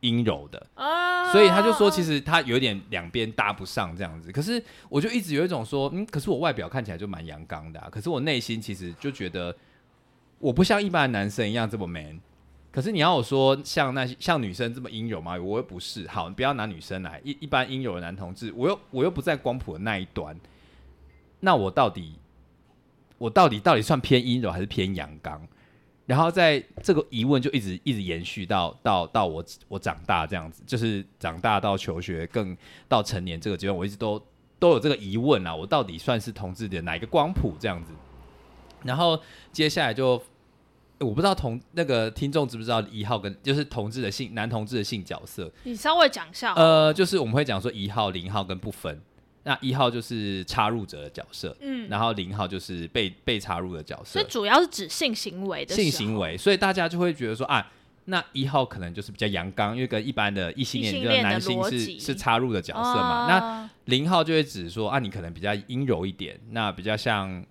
[0.00, 1.32] 阴柔的，啊。
[1.32, 4.32] 所以他就说，其实他有点两边搭不上这样子。
[4.32, 9.54] 可是我就一直有一种说，嗯，可是我外表看起来就蛮阳刚的、啊，可是我内心其实就觉得
[10.40, 12.20] 我不像一般的男生一样这么 man。
[12.72, 15.36] 可是你要我说像那些像女生这么阴柔吗？
[15.38, 16.06] 我又不是。
[16.08, 20.38] 好，你不要拿女生来，一一般阴柔的男同志，我又我又不在光谱的那一端，
[21.40, 22.14] 那我到底
[23.18, 25.46] 我到底到底算偏阴柔还是偏阳刚？
[26.06, 32.56] 然后在这个疑问就一直一直延续到到到我我长大这样子，就是长大到求学更
[32.88, 34.20] 到成年这个阶段，我一直都
[34.60, 37.92] 都有这个疑问啊，我到底算是同志的哪一个光谱这样子？
[38.82, 39.20] 然后
[39.52, 40.22] 接下来就
[41.00, 49.00] 我不知道同那个听众知不知道一号跟就是同志的性男同志的性角色，你稍微讲一下，呃，就是我们会讲说一号、零号跟不分。
[49.42, 54.26] 那一号就是插入者的角色，嗯，然后零号就是被被插入的角色所以。
[54.28, 57.66] 主要是指性行为的性行为，所以大家就会觉得说啊，
[58.04, 63.26] 那一号可能就是比较阳刚，因为跟一般的异性恋的异性恋的男性是是插入的角色嘛。
[63.26, 67.42] 那那零号就会指说啊，你可能比较阴柔一点，那比较像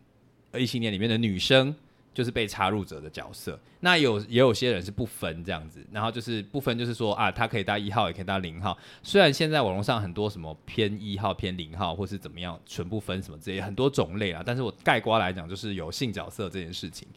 [0.56, 1.74] 异性恋里面的女生，
[2.20, 3.58] 就是被插入者的角色。
[3.80, 8.78] 那有也有些人是不分这样子，然后就是不分，就是说啊，他可以当一号，也可以当零号。
[9.02, 17.08] 虽然现在网络上很多什么偏一号、偏零号，或是怎么样，全部分什么这些很多种类啊，但是我概括来讲，就是有性角色这件事情。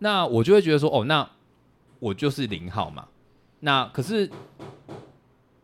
[0.00, 1.30] 那我就会觉得说，哦，那
[2.00, 3.06] 我就是零号嘛。
[3.60, 4.28] 那可是，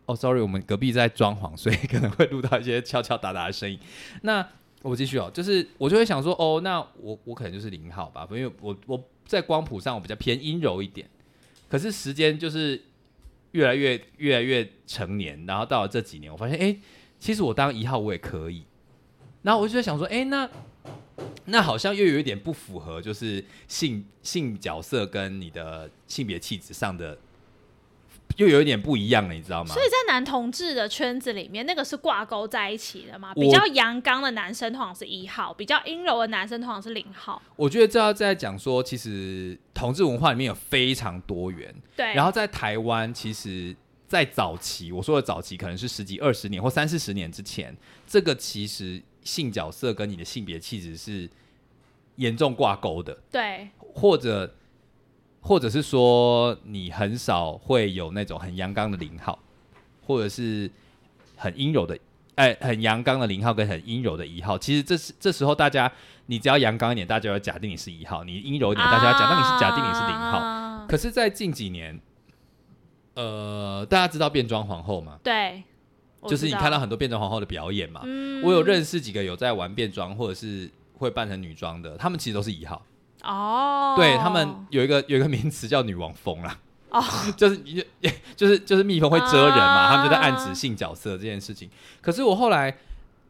[0.04, 3.76] 哦，sorry，我们隔壁在装潢，所以可能会录到一些敲敲打打的声音。
[4.22, 4.46] 那
[4.82, 11.08] 我继续哦，就是我就会想说，哦，那我我可能就是零号吧，因为我我在光谱上我比较偏阴柔一点。
[11.68, 12.80] 可是时间就是
[13.50, 16.76] 越来越越来越成年，然后到了这几年，我发现，哎、
[17.18, 18.64] 其实我当一号我也可以。
[19.42, 20.48] 然后我就在想说，哎、那
[21.46, 27.18] 那好像又有一点不符合，就是性性角色跟你的性别气质上的，
[28.36, 29.74] 又有一点不一样了，你知道吗？
[29.74, 33.34] 所以在男同志的圈子里面，那个是挂钩在一起的嘛？
[33.34, 37.40] 比较阳刚的男生通常是一号，比较阴柔的男生通常是零号。
[37.56, 43.74] 我觉得这要在讲说，其实同志文化里面有非常多元，对，然后在台湾，其实，
[44.06, 51.28] 在早期，我说的早期可能是十几、二十年或三四十年之前，这个其实性角色跟你的性别气质是
[52.16, 54.54] 严重挂钩的，对或者
[55.46, 59.38] 或者是说你很少会有那种很阳刚的零号，
[60.04, 60.68] 或者是
[61.36, 61.96] 很阴柔的。
[62.34, 65.90] 哎，很阳刚的零号跟很阴柔的一号，其实这是这时候大家，
[66.26, 70.38] 你只要阳刚一点，大家要假定你是一号；你阴柔一点，大家要假定你是假定你是零号。
[70.38, 71.98] 啊可是，在近几年，
[73.14, 75.18] 呃，大家知道变装皇后吗？
[75.22, 75.62] 对，
[76.28, 78.02] 就是你看到很多变装皇后的表演嘛。
[78.04, 82.84] 嗯我有认识几个有在玩变装或者是会扮成女装的，他们其实都是一号。
[83.26, 86.56] 哦，对他们有一个有一个名词叫女王风啦。
[86.90, 87.02] 哦，
[87.36, 87.58] 就是
[88.36, 91.68] 就是就是蜜蜂会蛰人嘛，啊他们就在暗指性角色这件事情。
[92.00, 92.74] 可是我后来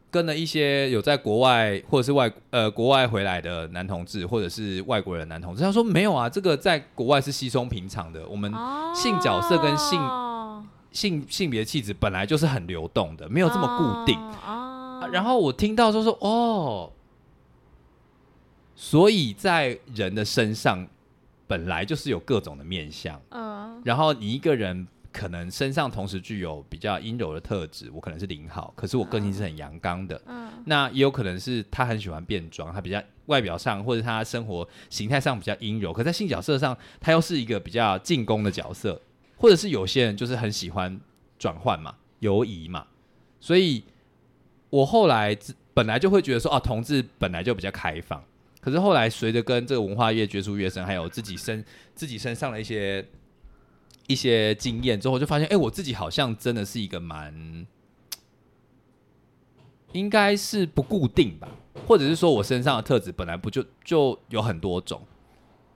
[0.09, 8.25] 跟了一些有在国外或者是外呃国外回来的男同志，或者是外国人男同志，他说没有啊，这个在国外是稀松平常的。
[8.27, 14.17] 我们哦性角色跟性哦性性别气质本来就是很流动的，没有这么固定。
[15.11, 16.91] 然后我听到就说哦，
[18.79, 20.87] 所以在人的身上
[21.47, 23.81] 本来就是有各种的面相，嗯。
[23.83, 30.21] 然后你一个人可能身上同时具有比较阴柔的特质，我可能是零号，可是我个性是很阳刚的。
[30.27, 30.47] 嗯。
[30.65, 39.01] 那也有可能是他很喜欢变装，他比较外表上或者他生活形态上比较阴柔，可在性角色上他又是一个比较进攻的角色，
[39.37, 40.99] 或者是有些人就是很喜欢
[41.39, 42.85] 转换嘛、游移嘛，
[43.39, 43.83] 所以
[44.69, 45.35] 我后来
[45.73, 48.23] 本来就会觉得说，啊，同志本来就比较开放，
[48.67, 51.63] 可是后来随着跟这个文化越接触越深，还有自己身
[51.95, 53.07] 自己身上的一些
[54.07, 57.65] 一些经验之后，就发现，哎、我自己好像真的是一个蛮。
[59.93, 61.47] 应该是不固定吧，
[61.87, 65.01] 或者是说我身上的特质本来不就就有很多种，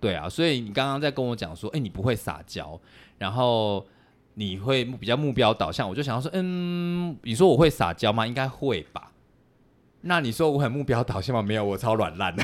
[0.01, 2.77] 对啊，所以你刚刚在跟我讲说，哎、你不会撒娇，
[3.17, 3.87] 然后
[4.33, 8.27] 你会比较目标导向，我就想要说，嗯，你说我会撒娇吗？
[8.27, 9.13] 应该会吧。
[10.01, 11.41] 那你说我很目标导向吗？
[11.41, 12.43] 没有，我超软烂的。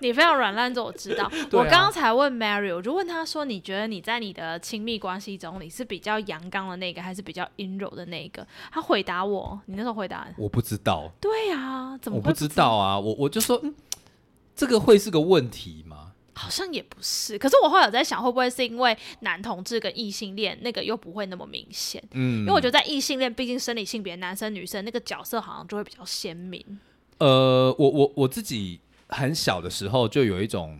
[0.00, 1.24] 你非常软烂，这我知道。
[1.24, 13.74] 啊我刚刚才问 Mary，我就问他说：“你觉得你在你的亲密关系中，你是比较阳刚的那个，还是比较阴柔的那个？”他回答我，你那时候回答，我不知道，对啊，怎么不知道啊，我我就说，嗯，
[14.54, 16.12] 这个会是个问题吗？
[16.34, 17.36] 好像也不是。
[17.36, 22.00] 可是我后来有在想，会不会是因为男同志跟异性恋那个又不会那么明显？
[22.12, 26.64] 嗯，因为我觉得在异性恋，毕竟生理性别男生女生那个角色好像就会比较鲜明。
[27.18, 28.78] 呃，我我我自己
[29.08, 30.78] 很小的时候就有一种，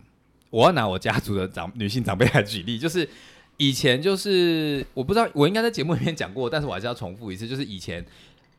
[0.49, 3.07] 我要拿我家族的长女性长辈来举例，就是
[3.57, 8.05] 以前就是我不知道，我应该在节目里面讲过，但是我还是要重复一次，就是以前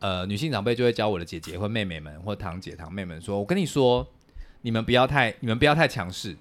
[0.01, 4.07] 呃女性长辈就会教我的姐姐或妹妹们或堂姐堂妹们说，我跟你说，
[4.63, 6.37] 你们不要太你们不要太强势，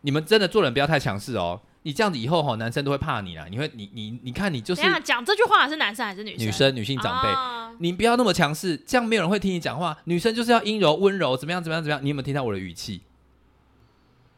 [0.00, 1.60] 你们真的做人不要太强势哦。
[1.86, 3.46] 你这样子以后哈，男生都会怕你啦。
[3.48, 6.46] 你会，你你你看，你就是等一下讲这句话是男生还是女生？
[6.48, 9.96] 女生女性长辈，啊你不要那么强势，这样没有人会听你讲话。
[10.06, 12.04] 女生就是要阴柔温柔，怎么样怎么样怎么样？
[12.04, 13.02] 你有没有听到我的语气？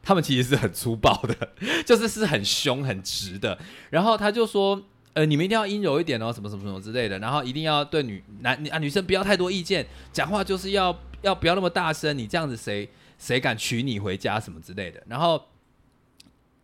[0.03, 3.57] 他们其实是很粗暴的， 就是是很凶很直的。
[3.89, 4.83] 然后他就说
[5.13, 7.17] ：“呃，你们一定要阴柔一点哦，什么什么什么之类的。
[7.17, 12.15] 然后一定要对女男啊女生不要太多意见，讲话就是要要不要那么大声。
[12.15, 15.01] 你这样子谁谁敢娶你回家什么之类的。
[15.07, 15.41] 然后。”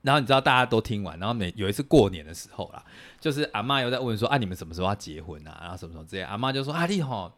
[0.05, 2.85] 然后你知道大家都听完，然后每有一次过年的时候啦，
[3.19, 5.57] 就是阿妈又在问说啊，你们什么时候要结婚啊？
[5.63, 7.33] 然后什么什么之类，阿妈就说啊，你吼，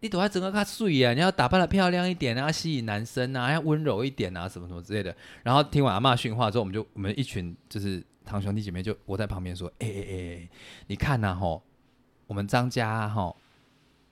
[0.00, 5.14] 你都要整个较水啊，你要打扮的漂亮一点啊，吸引男生啊，要温柔一点啊，什么什么之类的。
[5.44, 10.48] 然后听完阿妈训话之后，我们就我们一群就是堂兄弟姐妹就我在旁边说：“哎哎哎，
[10.88, 11.62] 你看呐，吼，
[12.26, 13.36] 我们张家吼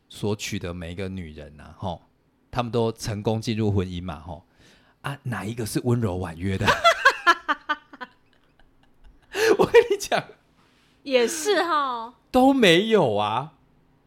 [0.09, 2.01] 所娶的每一个女人呐，吼，
[2.51, 4.45] 他们都成功进入婚姻嘛，吼
[5.03, 6.65] 啊，哪一个是温柔婉约的？
[9.59, 10.25] 我跟你讲，
[11.03, 13.53] 也是哈，都没有啊，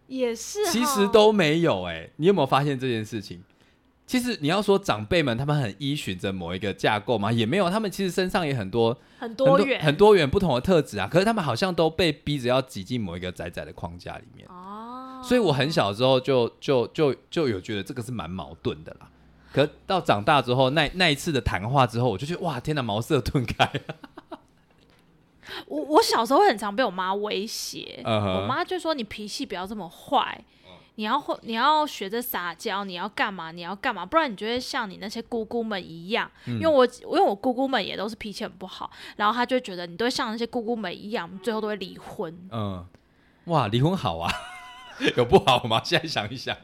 [0.08, 1.84] 也是，其实都没有。
[1.84, 3.44] 哎，你有没有发现这件事情？
[4.08, 11.08] 其实你要说长辈们他们很依循着某一个架构嘛，也没有，他们其实身上也很多很多元很多元不同的特质啊。
[11.10, 15.22] 可是他们好像都被逼着要挤进某一个窄窄的框架里面哦。
[15.24, 19.08] 所以我很小时候就就就就有觉得这个是蛮矛盾的啦。
[19.54, 23.70] 可到长大之后，那那一次的谈话之后，我就觉得哇，天哪，茅塞顿开。
[25.68, 30.44] 我我小时候很常被我妈威胁，我妈就说你脾气不要这么坏。
[30.96, 33.52] 你要会，你要学着撒娇，你要干嘛？
[33.52, 34.06] 你要干嘛？
[34.06, 36.30] 不然你就会像你那些姑姑们一样。
[36.46, 42.38] 因为我，因为我姑姑们也都是脾气很不好，然后她就觉得你都会像那些姑姑们一样，最后都会离婚。
[42.52, 42.86] 嗯，
[43.46, 44.30] 哇，离婚好啊，
[45.16, 45.82] 有不好吗？
[45.84, 46.56] 现在想一想，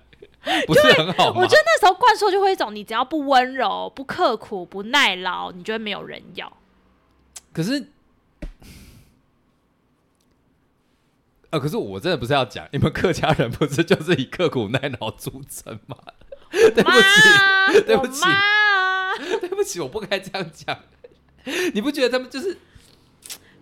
[0.67, 1.39] 不是很好吗？
[1.41, 6.51] 我觉得那时候灌输就会一种，你只要不温柔、不刻苦、不耐劳，你就会没有人要。
[7.53, 7.91] 可是。
[11.49, 15.97] 呃，可是我真的不是要讲，你们客家人不是就是以刻苦耐劳著称吗？
[16.51, 18.21] 对不起，对不起，
[19.41, 20.79] 对不起，我不该这样讲。
[21.73, 22.57] 你不觉得他们就是？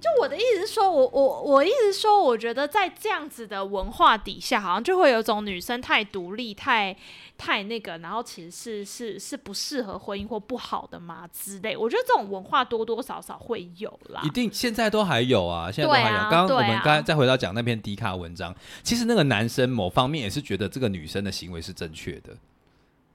[0.06, 6.96] 就我的意思是说，我我我意思是说，我觉得在这样子的文化底下，好像就会有种女生太独立、太
[7.40, 11.76] 太那个，然后其实是是是不适合婚姻或不好的嘛之类。
[11.76, 16.18] 我觉得这种文化多多少少会有啦，一定现在都还有啊，现在都还有。
[16.30, 22.36] 刚刚我们刚才再回到讲那篇迪卡文章，其实那个男生某方面也是觉得这个女生的行为是正确的，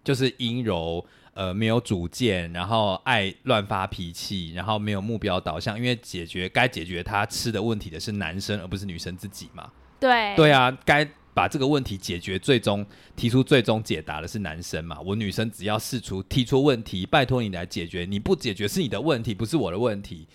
[0.05, 1.05] 就是阴柔。
[1.33, 9.71] 呃，没有主见，然后爱乱发脾气，然后没有目标导向，因为解决该解决他吃的问题的是男生，而不是女生自己嘛。
[10.01, 12.85] 对，对啊，该把这个问题解决，最终
[13.15, 15.01] 提出最终解答的是男生嘛。
[15.01, 20.27] 我女生只要试出提出问题，拜托你来解决，你不解决是你的问题，不是我的问题，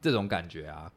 [0.00, 0.90] 这种感觉啊。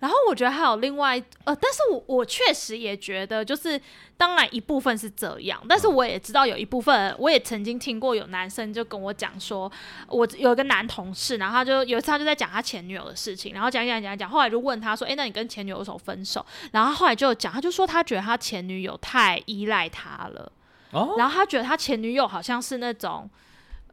[0.00, 3.80] 然后我觉得还有另外呃，但是我我确实也觉得，就是
[4.16, 9.70] 当然一部分是这样，但是我也知道有一部分，我也曾经听过有男生就跟我讲说，
[10.06, 16.46] 我有一个男同事，然后他就有一次他就在讲他前女友的事情，然后讲讲讲讲，后来就问他说，哎，那你跟前女友什么分手？
[16.70, 20.52] 然后后来就讲，他就说他觉得他前女友太依赖他了，
[20.92, 23.28] 哦，然后他觉得他前女友好像是那种，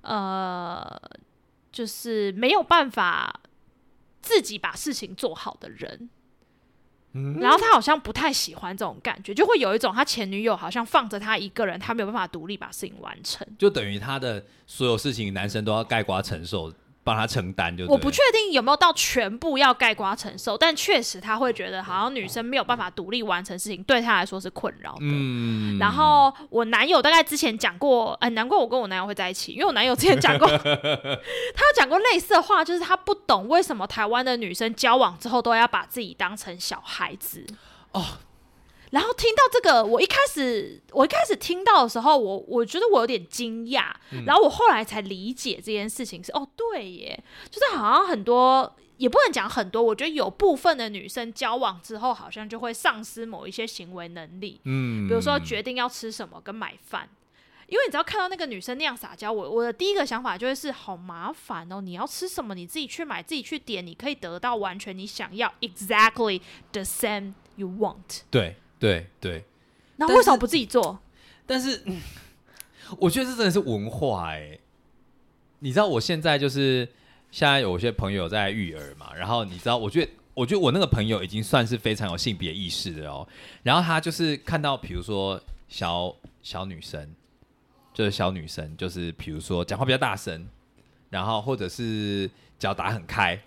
[0.01, 1.01] 呃，
[1.71, 3.41] 就是没有办法。
[4.25, 6.09] 自己把事情做好的人，
[7.39, 16.73] 然后他好像不太喜欢这种感觉，就会有一种他前女友好像放着他一个人，他没有办法独立把事情完成，就等于他的所有事情，男生都要盖瓜承受。
[17.05, 25.01] 帮他承担就，我不确定有没有到全部要盖瓜承受，但确实他会觉得好像女生没有办法独立完成事情，对他来说是困扰的。
[25.01, 37.45] 嗯，然后我男友大概之前讲过，哎，难怪我跟我男友会在一起，因为我男友之前讲过， 他有讲过类似的话，就是他不懂为什么台湾的女生交往之后都要把自己当成小孩子
[37.91, 38.03] 哦。
[38.95, 43.91] 然后听到这个，我一开始我一开始听到的时候，我我觉得我有点惊讶，
[44.25, 57.09] 然后我后来才理解这件事情是哦，对耶，就是好像很多也不能讲很多，我觉得有部分的女生交往之后，好像就会丧失某一些行为能力，嗯，比如说决定要吃什么跟买饭，
[57.67, 66.39] 因为你只要看到那个女生那样撒娇，我我的第一个想法就会是好麻烦哦，你要吃什么你自己去买，自己去点，你可以得到完全你想要，exactly
[66.71, 68.55] the same you want，对。
[68.79, 69.43] 对对，
[69.95, 70.99] 那为什么不自己做？
[71.45, 71.81] 但是
[72.97, 74.57] 我觉得这真的是文化哎。
[75.59, 76.87] 你知道我现在就是
[77.31, 83.27] 现在有些朋友在育儿嘛，然后你知道，我觉得我觉得我那个朋友已经算是非常有性别意识的哦。
[83.63, 87.15] 然后他就是看到，比如说小小女生，
[87.93, 90.47] 就是小女生，就是比如说讲话比较大声，
[91.09, 93.39] 然后或者是脚打很开，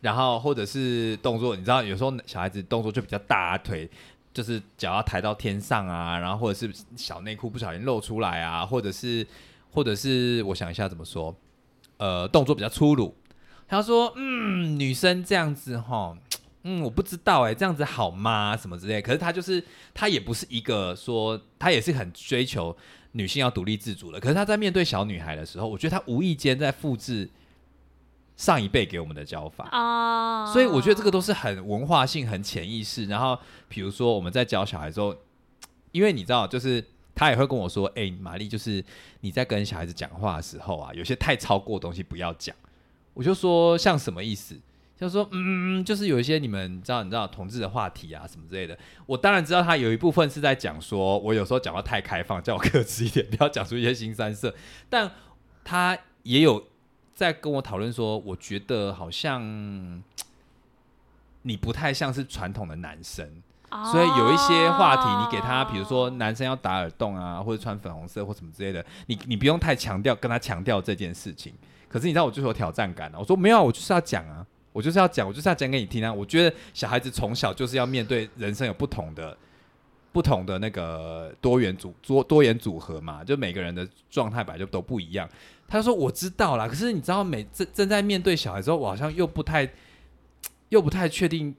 [0.00, 3.88] 然后或者是动作，你知道有时候小孩子动作就比较大腿。
[4.34, 9.24] 就是脚要抬到天上啊，然后或者是小内裤不小心露出来啊，或者是
[9.70, 11.34] 或者是我想一下怎么说，
[11.98, 13.14] 呃，动作比较粗鲁。
[13.68, 16.18] 他说：“嗯，女生这样子哈，
[16.64, 18.56] 嗯，我不知道哎，这样子好吗？
[18.56, 19.00] 什么之类。
[19.00, 22.76] 可是他就是他也不是一个说他也是很追求
[23.12, 24.18] 女性要独立自主的。
[24.18, 27.30] 可是他在面对小女孩的时候，我觉得他无意间在复制。”
[28.36, 33.06] 上一辈给我们的教法啊，所以我觉得这个都是很文化性、很潜意识。
[33.06, 35.16] 然后，比如说我们在教小孩之后，
[35.92, 38.84] 因为你知道，就是他也会跟我说：“哎，玛丽，就是
[39.20, 42.54] 你在跟小孩子讲话的时候啊，有些太超过的东西不要讲。”
[43.14, 44.58] 我就说：“像什么意思？”
[44.96, 48.78] 就说嗯，就是有一些你们知道你知道同志的话题啊什么之类的。
[49.06, 54.54] 我当然知道他有一部分是在讲说，我有时候讲话太开放，叫我克制一点，不要讲出一些新三色。
[54.88, 55.10] 但
[55.64, 56.64] 他也有
[57.14, 59.42] 在跟我讨论说，我觉得好像
[61.42, 63.28] 你不太像是传统的男生。
[63.92, 71.52] 所以有一些话题，你给他，比如说男生要打耳洞啊，或者穿粉红色或什么之类的，你你不用太强调跟他强调这件事情。
[71.88, 76.12] 可是你知道我就是有挑战感啊，我说没有，我就是要讲啊，我就是要讲，我就是要讲给你听啊。
[76.12, 79.36] 我觉得小孩子从小就是要面对人生有不同的
[80.14, 85.28] 不同的那个多元组多多元组合嘛，就每个人的状态本来就都不一样。
[85.66, 89.68] 他说我知道啦，可是你知道，每正正在面对小孩之后，我好像又不太
[90.68, 91.54] 又不太确定。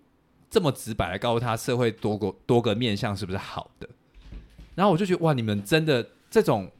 [0.47, 3.89] 这么直白的告诉他，社会多个多个面向是不是好的？
[4.73, 6.71] 然后我就觉得哇，你们真的这种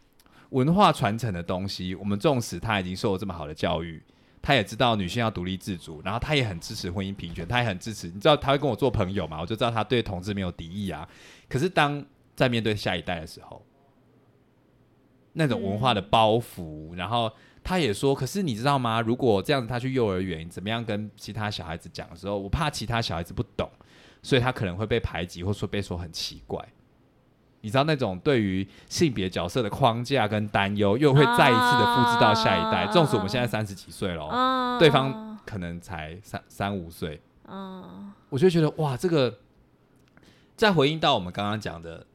[0.52, 4.02] 文化传承的东西，我们纵使他已经受了这么好的教育，
[4.46, 8.06] 他也知道女性要独立自主，然后他也很支持婚姻平权，他也很支持。
[8.08, 9.42] 你知道他会跟我做朋友嘛？
[9.42, 11.10] 我就知道他对同志没有敌意啊。
[11.50, 13.66] 可是当在面对下一代的时候，
[15.34, 17.32] 那种文化的包袱，然后。
[17.68, 19.02] 他也说，可是你知道吗？
[19.02, 23.68] 如果这样子，他去幼儿园怎么样跟其他小孩子讲的时候，我怕其他小孩子不懂，
[24.22, 26.64] 所以他可能会被排挤，或者说被说很奇怪。
[27.66, 32.86] 你知道那种对于性别角色的框架跟担忧，又会再一次的复制到下一代。
[32.94, 39.40] 纵使我们现在三十几岁了，对方可能才三三五岁，嗯，我就觉得哇，这个
[40.56, 42.06] 再回应到我们刚刚讲的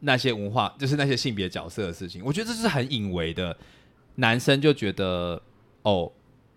[0.00, 3.56] 那些文化，就是那些性别角色的事情，我觉得这是很隐微的。
[4.16, 5.40] 男生就觉得，
[5.82, 6.10] 哦，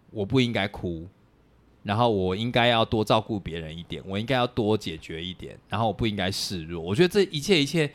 [0.10, 1.08] 我不应该哭，
[1.84, 6.82] 然后我应该要多照顾别人一点，我应该要多解决一点，然后我不应该示弱。
[6.82, 7.94] 我觉得这一切一切，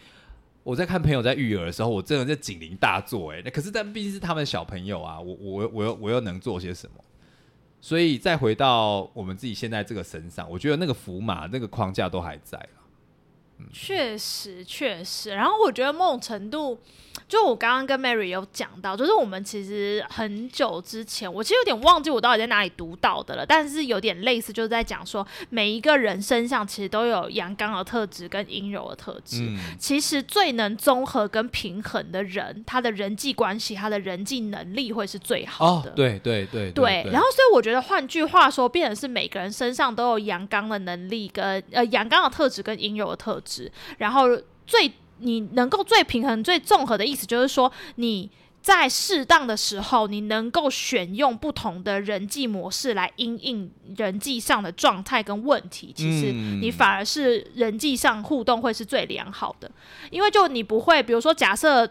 [0.67, 3.31] 我在看朋友在育儿的时候，我真的在警铃大作。
[3.31, 7.05] 哎，那可是但毕竟是他们小朋友啊，我我我又我又能做些什么？
[7.81, 12.59] 所以再回到我们自己现在这个身上，我觉得那个福码那个框架都还在
[13.73, 15.31] 确实，确实。
[15.31, 16.79] 然后我觉得某种程度。
[17.29, 29.51] 就我刚刚跟 Mary 有讲到，就是我们其实很久之前，我其实有点忘记我到底在哪里读到的了，但是有点类似，就是在讲说每一个人身上其实都有阳刚的特质跟阴柔的特质。
[29.77, 35.91] 其实最能综合跟平衡的人，他的人际关系、他的人际能力会是最好的。
[35.93, 37.03] 对对对对。
[37.11, 43.46] 然后，所以我觉得换句话说，变成是每个人身上都有阳刚的能力跟呃阳刚的特质跟阴柔的特质，
[43.99, 44.29] 然后
[44.67, 44.93] 最。
[45.19, 48.31] 你能够最平衡、最综合的意思，就是说你
[48.61, 55.91] 在适当的时候，你能够选用不同的人际模式来应应人际上的状态跟问题。
[55.97, 59.71] 其实你反而是人际上互动会是最良好的，
[60.11, 61.91] 因为就你不会，比如说假设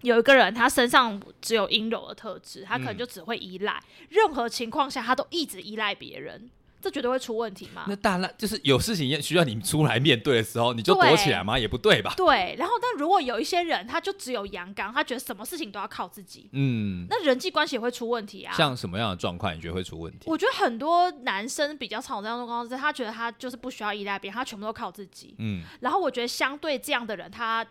[0.00, 6.50] 有一个人他身上只有阴柔的特质，他可能就只会依赖，任何情况下他都一直依赖别人。
[6.80, 7.84] 这绝对会出问题吗？
[7.88, 11.58] 那大烂就是有事情需要你出来面对的时候，你就躲起来吗？
[11.58, 12.14] 也不对吧？
[12.16, 12.54] 对。
[12.58, 18.54] 然后，但如果有一些人，他就只有阳刚，他觉得什么事情都要靠自己，嗯，那人际关系也会出问题啊。
[18.54, 20.30] 像什么样的状况，你觉得会出问题？
[20.30, 25.34] 我觉得很多男生比较常这样的状况，他觉得他就是不需要依赖别人，他全部都靠自己。
[25.38, 25.64] 嗯。
[25.80, 27.66] 然后我觉得相对这样的人，他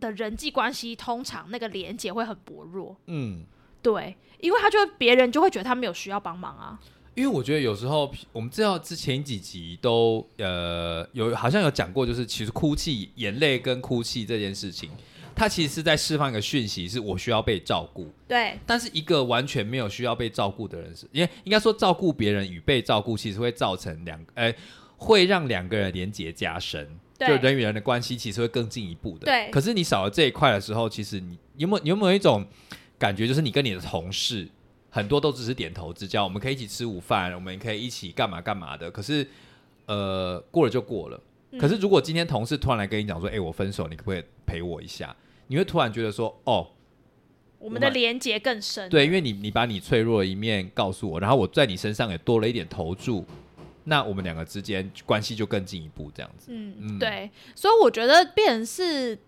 [0.00, 2.96] 的人际关系通常那个连接会很薄弱。
[3.06, 3.44] 嗯，
[3.80, 6.78] 对，因为他就别人就会觉得他没有需要帮忙啊。
[7.14, 14.90] 因为我觉得有时候我们知道之前几集都呃有好像有讲过，就是其实哭泣、眼泪跟哭泣这件事情，
[15.34, 18.10] 它其实是在释放一个讯息，是我需要被照顾。
[18.26, 18.58] 对。
[18.66, 24.52] 但是一个完全没有需要被照顾的人，是因为应该说照顾别人与被照顾，其实会造成两呃
[24.96, 26.88] 会让两个人连结加深，
[27.20, 29.26] 就人与人的关系其实会更进一步的。
[29.26, 29.50] 对。
[29.50, 32.44] 可是你少了这一块的时候，其实你有没有有没有一种
[32.98, 34.48] 感觉，就是你跟你的同事。
[34.94, 38.88] 很多都只是点头之交，我们可以一起吃午饭，我们可以一起干嘛干嘛的。
[38.88, 39.26] 可是，
[39.86, 41.20] 呃，过了就过了。
[41.58, 45.16] 可是，如果今天同事突然来跟你讲说：“哎，我分手，你可不可以陪我一下？”
[45.48, 46.68] 你会突然觉得说：“哦，
[47.58, 53.24] 我们的连接更深。”对，因为你你把你脆弱的一面告诉我，然后我在你身上也多了一点投注，
[53.82, 56.52] 那我们两个之间关系就更进一步，这样子。
[56.52, 57.28] 嗯，嗯对。
[57.56, 59.18] 所以我觉得，变成是。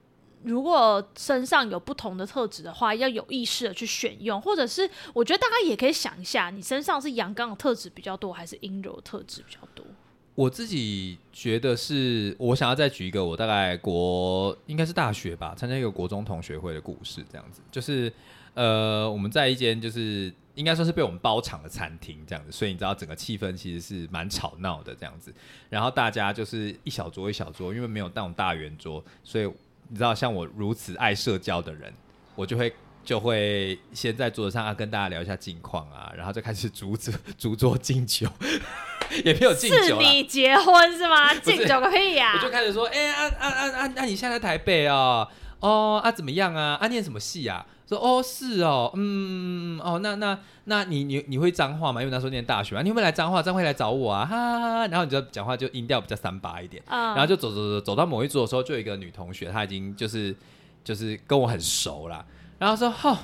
[0.47, 9.85] 如果身上有不同的特质的话，要有意识的去选用，或者是我觉得大家也可以想一下，你身上是阳刚的特质比较多，还是阴柔的特质比较多？
[10.37, 18.13] 我自己觉得是，我想要再举一个我大概国应该是大学吧，参加一个国中同学会的故事，这样子，就是
[18.55, 25.35] 呃，我们在一间就是应该说是被我们包场的餐厅这样子，所以你知道整个气氛其实是蛮吵闹的这样子，
[25.69, 29.51] 然后大家就是一小桌一小桌，因为没有那种大圆桌，所以。
[29.89, 31.93] 你知道，像我如此爱社交的人，
[32.35, 32.73] 我就会
[33.05, 38.29] 就会先在桌子上啊跟大家聊一下近况啊，然后再开始逐桌逐桌敬酒，
[39.25, 40.07] 也没有敬是酒是。
[40.07, 41.33] 你结婚是吗？
[41.39, 44.05] 敬酒个屁呀、我就开始说，哎、啊啊啊啊啊！
[44.05, 45.27] 你现在在台北哦，
[45.61, 46.77] 哦啊怎么样啊？
[46.81, 47.65] 啊念什么戏啊？
[47.89, 52.01] 说哦是哦，嗯哦那那那你你你会脏话吗？
[52.01, 53.41] 因为那时候念大学嘛，你会不会来彰化？
[53.41, 54.87] 彰化来找我啊，哈哈哈哈！
[54.89, 60.35] 然后你就讲话就音调比较三八一点，嗯，然后就走走走走到某一桌的时候，就有一个女同学，她已经就是
[60.83, 62.25] 就是跟我很熟啦，
[62.59, 63.17] 然后说，哈，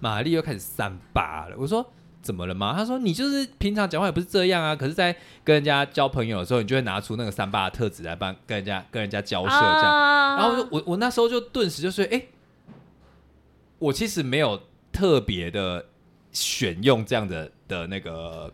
[0.00, 1.56] 玛丽又开始三八了。
[1.58, 1.84] 我说
[2.20, 2.74] 怎么了吗？
[2.76, 9.84] 她说你就是平常讲话也不是这样啊，可是在跟人家交朋友的时候，你就会拿出那个三八的特质来帮跟人家跟人家交涉这样。
[9.84, 12.22] 啊然后我就我我那时候就顿时就说，哎、
[13.80, 14.60] 我其实没有
[14.92, 15.84] 特别的
[16.30, 18.52] 选用这样的的那个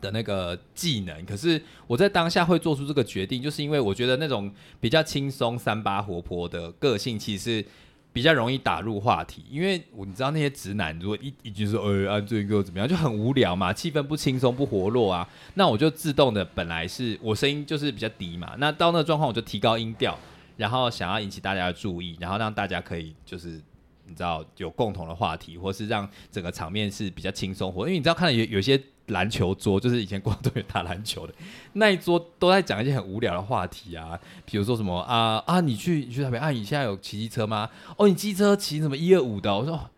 [0.00, 7.64] 的那个技能，可是我在当下会做出这个决定，就是因为我觉得那种比较轻松、三八活泼的个性，其实
[8.12, 9.44] 比较容易打入话题。
[9.48, 15.26] 因为我你知道那些直男，如果一一句说“呃，安最后怎么样”，就很无聊嘛，气氛不轻松、不活络啊。
[15.54, 20.18] 那我就自动的本来是我声音就是比较低嘛，那到那个状况我就提高音调，
[20.56, 23.60] 然后想要引起大家的注意，然后让大家可以就是。
[24.06, 31.34] 你知道有共同的话题，或是让整个场面是比较轻松活，因为你知道看到有有些篮球桌，就是以前广东人打篮球的
[31.74, 37.68] 那一桌，都在讲一些很无聊的话题啊，比如说什么啊啊，你去你去台北啊，你现在有骑机车吗？
[37.96, 39.54] 哦，你机车骑什么一二五的？
[39.54, 39.90] 我说、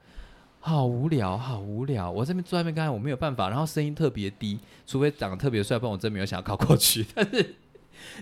[0.59, 7.07] 好无聊，好无聊，我这边坐在那边，刚才我没有办法，然后声音特别低，除非长得特别帅，不然我真没有想要靠过去。
[7.15, 7.55] 但是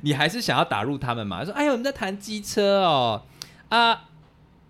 [0.02, 1.42] 你还是想要打入他们嘛？
[1.42, 3.22] 说哎呦，你在谈机车哦
[3.70, 4.10] 啊，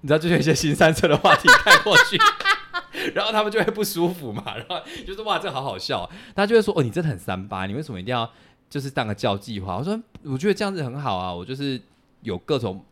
[0.05, 2.19] 你知道，就有一些新三色的话题带过去，
[3.15, 8.31] 然后他们就会不舒服嘛，然后就是哇，这好好笑哦，大家就会说哦，你真的很三八，你为什么一定要
[8.69, 9.79] 就是当个交际花？
[9.79, 11.81] 我说我觉得这样子很好啊，我就是
[12.21, 12.85] 有各种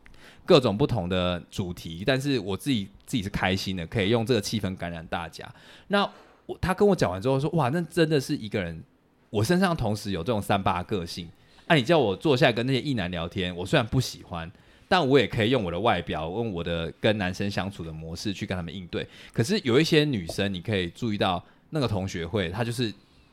[0.46, 5.46] 各种不同的主题，但是我自己自己是开心的，可以用这个气氛感染大家。
[5.88, 6.10] 那
[6.46, 8.82] 我他跟我讲完之后说，哇，那真的是一个人，
[9.28, 11.28] 我身上同时有这种三八个性。
[11.66, 14.50] 啊，你叫我坐下来跟那些异男聊天，我虽然不喜欢，
[14.92, 19.08] 但我也可以用我的外表，用我的跟男生相处的模式去跟他们应对。
[19.32, 22.92] 可是有一些女生，你可以注意到那个同学会，她就是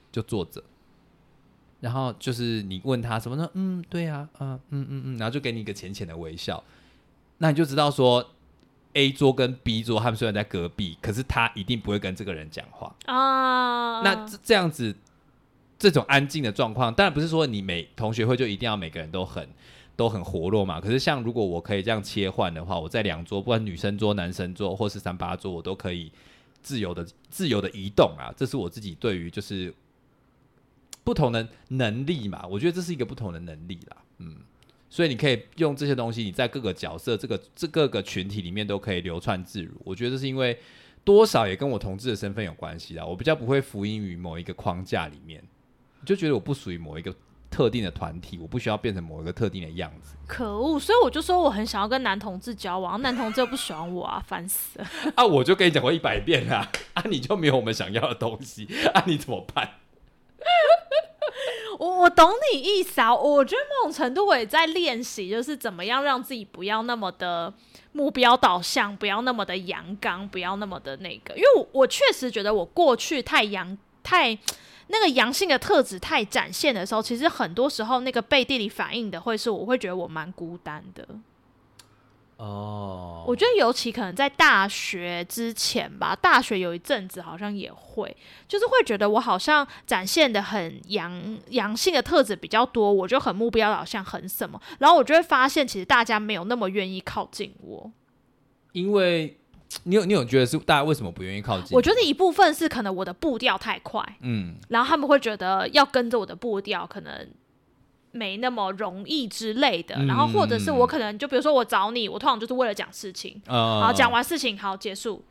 [0.09, 0.63] 就坐着，
[1.81, 3.51] 然后就是你问她什么呢？
[3.55, 6.63] 嗯，对啊，啊，嗯嗯嗯，然后就给你一个浅浅的微笑，
[7.39, 8.25] 那你就知道说
[8.93, 12.95] A 桌跟 B 桌他们虽然在隔壁，可是他一定不会跟这个人讲话。
[13.03, 14.95] 啊，那这这样子，
[15.77, 19.49] 这种安静的状况，当然不是说你每同学会就一定要每个人都很
[19.99, 20.79] 都很活络嘛。
[20.79, 26.09] 可是像如果我可以这样切换的话，我在两桌，不管女生桌、男生桌或是三八桌，我都可以
[26.61, 28.33] 自由的自由的移动啊。
[28.37, 29.73] 这是我自己对于就是
[31.03, 34.37] 不同的能力嘛，我觉得这是一个不同的能力啦，嗯。
[34.91, 39.73] 所以你可以用这些东西，你在各个角色、这个这各个群体里面都可以流窜自如。
[39.83, 40.57] 我觉得这是因为
[41.03, 43.05] 多少也跟我同志的身份有关系啊。
[43.05, 45.43] 我比较不会服膺于某一个框架里面，
[46.03, 47.13] 就觉得我不属于某一个
[47.49, 54.87] 特定的团体，我不需要变成某一个特定的样子可恶，所以我就说我很想要跟男同志交往，男同志又不喜欢我啊，烦死了。
[55.15, 55.25] 啊！
[55.25, 59.71] 我就跟你讲过一百遍啦，啊，你就没有我们想要的东西，啊，你怎么办？
[61.79, 67.51] 我我懂你意思啊，我觉得某种程度我也在练习，就是怎么样让自己不要那么的
[67.93, 74.37] 目标导向，不要那么的阳刚，不要那么的那个，因为我我确实觉得我过去太阳太。
[74.89, 81.07] 那个阳性的特质太展现的时候，其实很多时候那个背地里反映的会是，我会觉得我蛮孤单的。
[82.37, 88.15] 哦我觉得尤其可能在大学之前吧，大学有一阵子好像也会，
[88.47, 97.91] 就是会觉得我好像展现的很阳阳性的特质比较多，我就很目标导向，很什么，然后我就会发现其实大家没有那么愿意靠近我。
[98.71, 99.38] 因为
[99.83, 101.75] 你有你有觉得是大家为什么不愿意靠近？
[101.75, 107.27] 我觉得一部分是可能我的步调太快，嗯然后他们会觉得要跟着我的步调，可能
[108.11, 109.95] 没那么容易之类的。
[109.95, 115.23] 嗯然后或者是我可能就比如说我找你，我通常就是为了讲事情，呃好讲完事情好结束，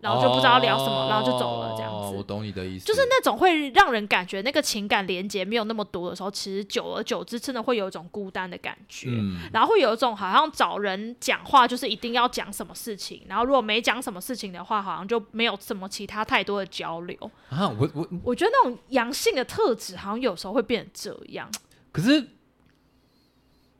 [0.00, 2.22] 然后就不知道聊什么，哦然后就走了这样子我。
[2.26, 9.08] 懂你的意思，就是那种会让人感觉那个情感连接没有那么多的时候，其实久而久之真的会有一种孤单的感觉。
[9.10, 17.16] 嗯然后会有一种好像找人讲话就是一定要讲什么事情，然后如果没讲什么事情的话，好像就没有什么其他太多的交流。
[17.48, 21.48] 啊，我我我觉得那种阳性的特质好像有时候会变成这样。
[21.92, 22.26] 可是，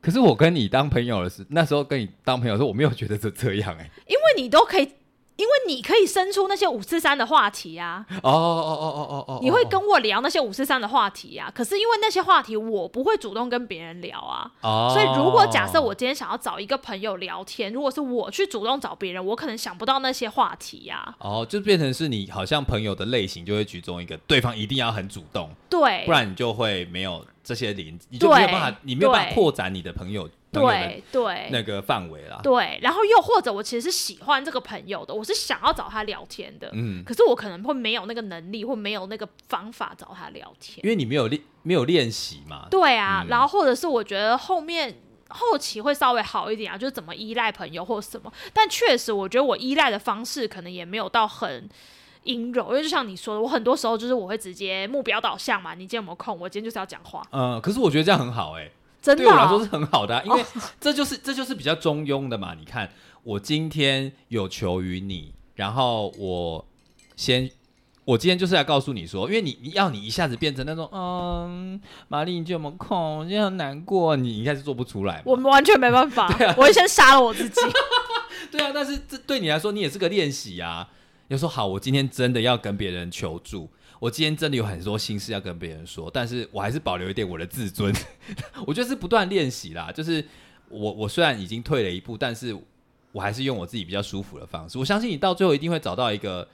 [0.01, 4.89] 可是我跟你当朋友的时，那时候跟你当朋友的时候，我没有觉得这这样哎、因为你都可以
[5.37, 11.51] 因为你可以生出那些五四三的话题啊，哦哦哦哦哦哦，你会跟我聊那些五四三的话题啊。
[11.53, 32.39] 可是因为那些话题我不会主动跟别人聊啊，哦，所以如果假设我今天想要找一个朋友聊天，如果是我去主动找别人，我可能想不到那些话题呀、哦，就变成是你好像朋友的类型就会举中一个，对方一定要很主动，对，不然你就会没有这些连，你就没有办法，你没有办法扩展你的朋友对对那个范围啦。
[32.41, 40.89] 对，然后又或者我其实是喜欢这个朋友的，我是想要找他聊天的，嗯，可是我可能会没有那个能力，或没有那个方法找他聊天因。
[40.89, 42.67] 为你没有练没有练习嘛。
[42.71, 44.95] 对啊，嗯然后或者是我觉得后面
[45.29, 48.31] 后期会稍微好一点啊，就是怎么依赖朋友或什么。
[48.53, 51.69] 但确实，我觉得我依赖的方式可能也没有到很
[52.27, 56.37] 阴柔，因为就像你说的，我很多时候就是我会直接目标导向嘛，你今天有没有空？
[56.37, 58.69] 我今天就是要讲话，嗯，可是我觉得这样很好哎、
[59.01, 60.43] 真的哦、对我来说是很好的啊、因为
[60.79, 62.53] 这就是这就是比较中庸的嘛。
[62.53, 62.91] 你看，
[63.23, 66.65] 我今天有求于你，然后我
[67.15, 67.49] 先，
[68.03, 73.19] 我今天就是来告诉你说，因为你你要你一下子变成那种，嗯，玛丽你今天有没有空？
[73.19, 75.21] 我今天很难过，你应该是做不出来。
[75.25, 77.61] 我们完全没办法， 啊我会先杀了我自己。
[78.51, 80.89] 对啊，但是这对你来说，你也是个练习啊。
[81.27, 83.69] 有时候好，我今天真的要跟别人求助，
[83.99, 87.93] 我今天真的有很多心事要跟别人说，但是我还是保留一点我的自尊。
[88.65, 90.23] 我觉得是不断练习啦，就是
[90.69, 92.57] 我我虽然已经退了一步，但是
[93.11, 94.77] 我还是用我自己比较舒服的方式。
[94.77, 96.47] 我相信你到最后一定会找到一个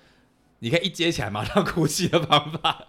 [0.59, 2.87] 你可以一接起来马上哭泣的方法。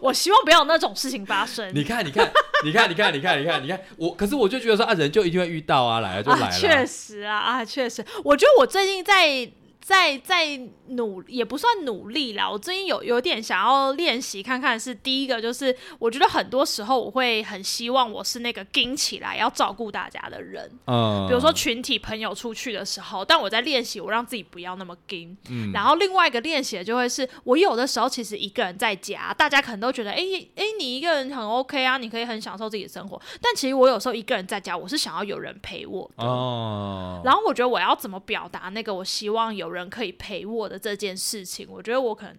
[0.00, 1.70] 我希望不要有那种事情发生。
[1.74, 2.30] 你看，你看，
[2.64, 6.50] 你看，你看，你看，你看，你看，我可是我就觉得说啊，人就一定会遇到啊，来了就来了。
[6.50, 9.50] 确实啊，啊，确实，我觉得我最近在
[9.88, 12.46] 在在努，也不算努力啦。
[12.46, 25.34] 我最近有有点想要练习看看，是第一个就是，我觉得很多时候我会很希望我是那个盯起来要照顾大家的人，嗯，比如说群体朋友出去的时候，但我在练习我让自己不要那么盯。
[25.48, 30.22] 嗯然后另外一个练习的就会是我有的时候其实一个人在家，大家可能都觉得，哎、
[30.56, 33.18] 哎、你一个人很 OK 啊，你可以很享受自己的生活。
[33.40, 36.26] 但其实我有时候一个人在家，我是想要有人陪我的。
[36.26, 42.36] 哦，然后我觉得我要怎么表达那个我希望有人可以陪我的这件事情，我觉得我可能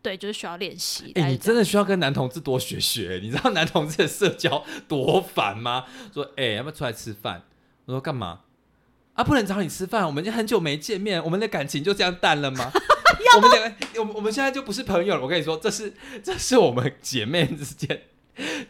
[0.00, 1.10] 对就是需要练习。
[1.16, 3.18] 哎、你真的的需要跟男同志多学学。
[3.22, 5.86] 你知道男同志的社交多烦吗？
[6.14, 7.42] 说，哎、要不要出来吃饭？
[7.86, 8.42] 我说干嘛？
[9.14, 12.70] 啊，不能找你吃饭，我们已经很久没见面，我们的感情就这样淡了吗？
[13.36, 15.22] 我们两个，我们我们现在就不是朋友了。
[15.22, 15.92] 我跟你说，这是
[16.22, 18.02] 这是我们姐妹之间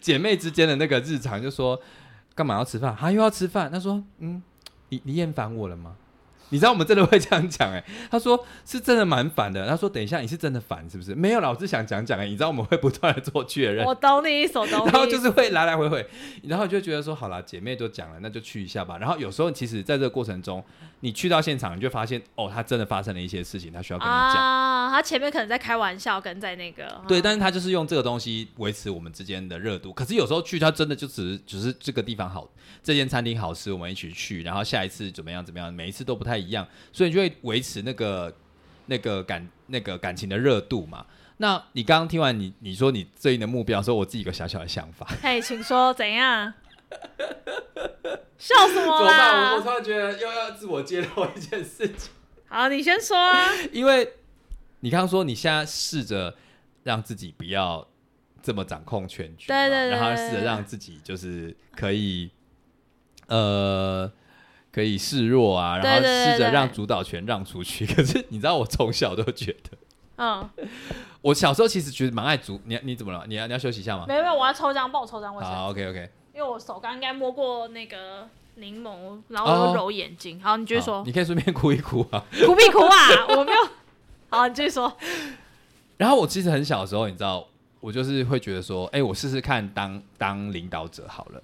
[0.01, 1.81] 姐妹之间的那个日常，就说
[2.35, 2.95] 干嘛要吃饭？
[2.99, 3.71] 他、又要吃饭。
[3.71, 4.43] 他说，嗯，
[4.89, 5.97] 你你厌烦我了吗？
[6.53, 9.67] 你知道我们真的会这样讲哎、他说是真的蛮烦的。
[9.67, 11.15] 他说等一下你是真的烦是不是？
[11.15, 14.91] 没有啦，我是想讲讲哎、你知道我们会不断的做确认，我懂你意思，我懂你。
[14.93, 16.07] 然后就是会来来回回，
[16.43, 18.99] 然后就觉得说好啦，姐妹都讲了，那就去一下吧。
[18.99, 20.63] 然后有时候其实在这个过程中，
[21.05, 24.37] 你去到现场，你就发现哦，他真的发生了一些事情，他需要跟你讲。
[24.37, 29.93] 啊，他前面可能在开玩笑，跟在那个对，啊但是他就是用这个东西维持我们之间的热度。
[29.93, 32.49] 可是有时候去，他真的就只是只是这个地方好，
[32.85, 38.33] 这间餐厅好吃，我们一起去，然后下一次怎么样怎么样，每一次都不太一样，所以你就会维持那个
[38.87, 41.05] 那个感那个感情的热度嘛。
[41.39, 46.55] 那你刚刚听完你你说你最近的目标的时候，我自己有个小小的想法，嘿，请说怎样？
[48.39, 49.53] 笑什么怎么办？
[49.53, 49.61] 我我？
[49.61, 52.11] 突然觉得又要自我揭露一件事情，
[52.49, 53.49] 好，你先说啊。
[53.73, 54.15] 因为
[54.81, 56.35] 你刚刚说你现在试着
[56.83, 57.87] 让自己不要
[58.43, 62.31] 这么掌控全局嘛，对对对然后试着让自己就是可以
[63.29, 64.11] 呃
[64.73, 67.87] 可以示弱啊，然后试着让主导权让出去。
[67.95, 69.79] 可是你知道，我从小都觉得，
[70.17, 70.51] 嗯，
[71.21, 73.25] 我小时候其实觉得蛮爱主，你你怎么了？
[73.29, 74.05] 你要你要休息一下吗？
[74.09, 80.41] 没有没有，我要抽张，帮我抽张卫生，好，OK OK，因为我手刚应该摸过那个柠檬，然哦后又揉眼睛。
[80.43, 81.03] 好，你继续说。
[81.05, 82.25] 你可以顺便哭一哭啊。
[82.47, 82.97] 哭必哭啊！
[83.37, 83.59] 我没有。
[84.31, 84.97] 好，你继续说。
[85.99, 87.47] 然后我其实很小的时候，你知道，
[87.81, 91.43] 我就是会觉得说，哎、我试试看当当领导者好了。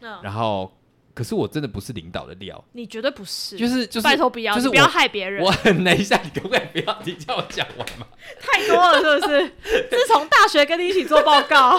[0.00, 0.72] 嗯，然后，
[1.14, 6.98] 可是我真的不是领导的料，你绝对不是，就是就是，拜托不要，就是你不要我害别人我，很等一下，你可不可以不要？
[7.04, 8.06] 你叫我讲完嘛？
[8.40, 9.48] 太多了是不是？
[9.90, 11.78] 自从大学跟你一起做报告，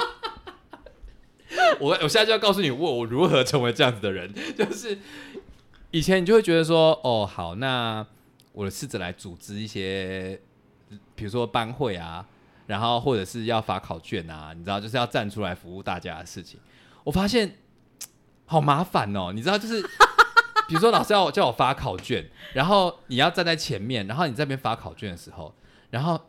[1.80, 4.98] 我我现在就要告诉你，我我如何成为这样子的人，就是
[5.92, 8.06] 以前你就会觉得说，哦，好，那
[8.52, 10.40] 我试着来组织一些，
[11.16, 12.26] 比如说班会啊，
[12.66, 16.60] 然后或者是要发考卷啊，你知道，就是要站出来服务大家的事情。
[17.04, 17.58] 我发现
[18.46, 19.82] 好麻烦哦，你知道，就是
[20.68, 25.54] 比如说老师要叫我发考卷，然后你要站在前面，然后你这边发考卷的时候，
[25.90, 26.20] 然后。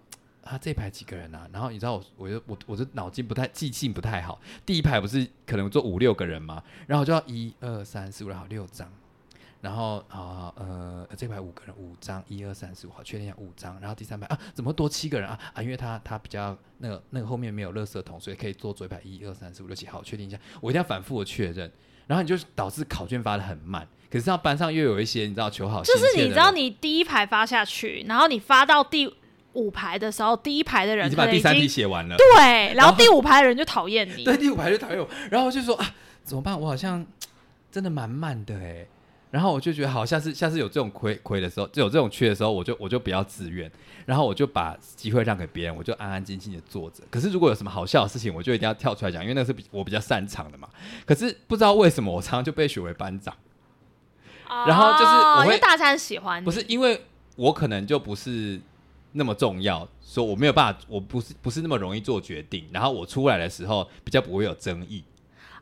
[0.49, 1.47] 啊，这一排几个人啊？
[1.53, 6.63] 然后你知道我，我就我我就脑筋不太记性不太好，第一排不是可能坐五六个人吗？
[6.87, 8.91] 然后我就要一二三四五六好六张，
[9.61, 13.79] 然后啊呃这排五个人五张，一二三四五，好确定一下五张。
[13.79, 21.71] 然后第三排啊怎么多七个人啊啊，因为他他比较那个那个后面没有垃圾桶，所以可以坐最排一二三四五六七，好确定一下，我一定要反复的确认。
[22.07, 29.15] 然后你就导致考卷发的很慢，可是到班上又有一些你知道求好心就是你知道你第一排发下去，然后你发到第
[29.55, 34.25] 五排的时候，第一排的人已经把第三题写完了，对，然然后后第五排的人就讨厌你。
[34.25, 36.59] 对，第五排就讨厌我，然后我就说啊，怎么办？
[36.61, 37.05] 我好像
[37.71, 38.87] 真的蛮慢的哎。
[39.31, 43.71] 然后我就觉得好，下次下次有这种亏亏的时候，就有这种缺的时候，我就我就不要自愿，
[44.07, 47.03] 然后我就把机会让给别人，我就安安静静的坐着。
[47.11, 50.67] 可是如果有什么好笑的事情，我就一定要跳出来讲，因为那是比我比较擅长的嘛。
[51.05, 53.35] 可是不知道为什么，我常常就被选为班长，
[54.49, 57.05] 然后就是我会大家喜欢，不是因为
[57.37, 58.59] 我可能就不是
[59.13, 65.03] 那么重要，说我没有办法，我不是不是那么容易做决定，然后我出来的时候比较不会有争议。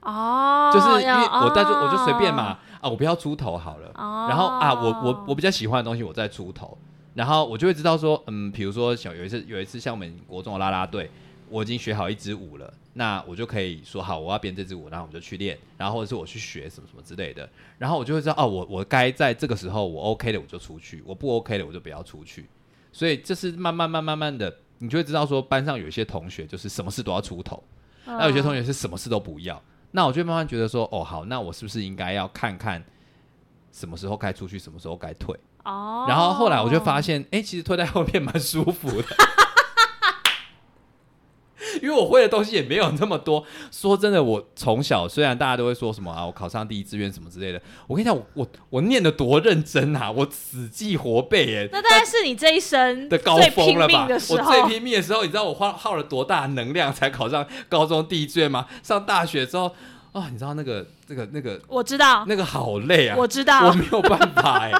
[0.03, 3.91] 哦，就是因为我带就我就随便嘛，啊，我不要出头好了。
[3.95, 6.79] 哦，然后啊，我我我比较喜欢的东西，我再出头，
[7.15, 11.11] 然后我就会知道说，嗯，比如说小有一次有一次像我们国中的啦啦队，
[11.49, 22.47] 我已经学好一支舞了，那我就可以说好，我要编这支舞，然后我们就去练，然后或者是我去学什么什么之类的，然后我就会知道哦，我我该在这个时候我 OK 的我就出去，我不 OK 的我就不要出去，
[22.97, 27.63] 所以这是慢慢慢慢慢的，你就会知道说班上有一些同学就是什么事都要出头，
[28.07, 28.17] 嗯。
[28.17, 32.83] 那有些同学是什么事都不要，那我就慢慢觉得说，哦，好，那我是不是应该要看看
[33.71, 35.39] 什么时候该出去，什么时候该退？
[35.65, 39.09] 哦，然后后来我就发现，哎、其实退在后面蛮舒服的，
[41.83, 43.45] 因为我会的东西也没有那么多。
[43.71, 51.69] 说真的，我从小虽然大家都会说什么啊，我考上第一志愿什么之类的，我跟你讲，我我我念的多认真啊，我死记活背耶。
[51.73, 54.07] 那大概是你这一生的高拼峰了吧？
[54.09, 58.67] 我最，拼命的时候，你知道我花耗了多大能量才考上高中第一志愿吗？
[58.83, 59.75] 上大学之后，
[60.13, 63.17] 啊、你知道那个那个那个我知道，那个好累啊！
[63.19, 64.73] 我知道我，没有办法哎、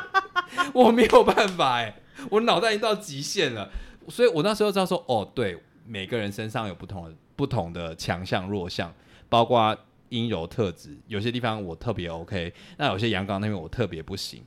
[0.73, 1.95] 我没有办法哎、
[2.31, 3.69] 我脑袋已经到极限了，
[4.09, 8.93] 所以我那时候知道说，哦，对，每个人身上有不同的不同的强项弱项，
[9.29, 9.77] 包括
[10.09, 14.45] 阴柔特质，有些地方我特别 OK，那有些阳刚那边我特别不行。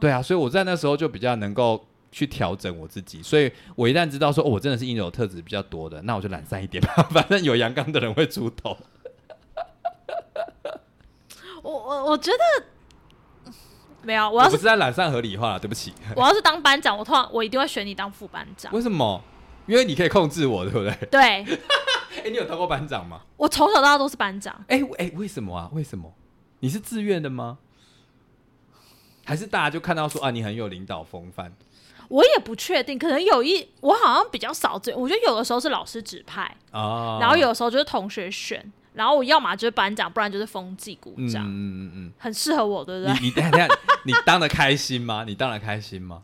[0.00, 8.76] 对啊，所以我在那时候就比较能够去调整我自己，所以我一旦知道说、哦、我真的是阴柔特质比较多的，那我就懒散一点吧， 反正有阳刚的人会出头。
[11.60, 12.64] 我我我觉得
[14.02, 15.92] 没有，我我要是不是在懒散合理化了，对不起。
[16.14, 18.72] 我要是当班长，我通常我一定会选你当副班长。
[18.72, 19.20] 为什么？
[19.68, 20.96] 因为你可以控制我，对不对？
[21.10, 21.20] 对
[22.24, 23.20] 哎、你有当过班长吗？
[23.36, 25.68] 我从小到大都是班长，哎、哎、为什么啊？
[25.72, 26.12] 为什么？
[26.60, 27.58] 你是自愿的吗？
[29.24, 31.52] 还是大家就看到说啊，你很有领导风范？
[32.08, 43.20] 我也不确定，可能有一我好像比较少这，我觉得有的时候是老师指派，哦，然后有的时候就是同学选，然后我要么就是班长，不然就是风纪股嗯长，嗯嗯很适合我，对不嗯，对？
[43.20, 43.68] 你你等下，
[44.04, 45.24] 你当的开心吗？
[45.26, 46.22] 你当的开心吗？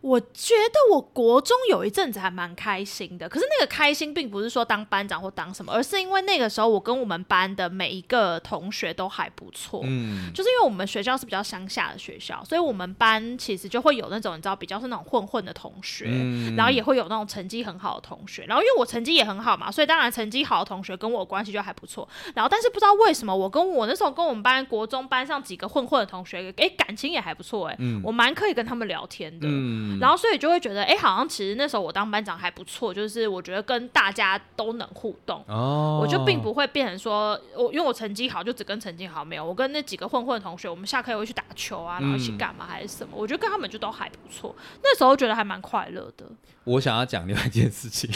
[0.00, 9.82] 我觉得我国中有一阵子还蛮开心的，可是那个开心并不是说当班长或当什么，而是因为那个时候我跟我们班的每一个同学都还不错。
[9.84, 18.44] 嗯，就是因为我们学校是比较乡下的学校，所以我们班其实就会有那种你知道比较是那种混混的同学，嗯然后也会有那种成绩很好的同学。
[18.46, 22.08] 然后因为我成绩也很好嘛，所以当然成绩好的同学跟我关系就还不错。
[22.34, 29.46] 然后但是不知道为什么，我跟我那时候跟我们班国中班上几个混混的同学，诶，感情也还不错，诶，嗯我蛮可以跟他们聊天的。
[29.46, 35.42] 嗯然后所以就会觉得，哎、好像其实那时候我当班长还不错，就是我觉得跟大家都能互动。
[35.48, 44.54] 哦，我就并不会变成说，我因为我成绩好就只跟成绩好没有，我跟那几个混混同学，我们下课也会去打球啊，然后一起嗯干嘛还是什么，我觉得跟他们就都还不错。
[44.82, 46.26] 那时候觉得还蛮快乐的。
[46.64, 48.10] 我想要讲另外一件事情，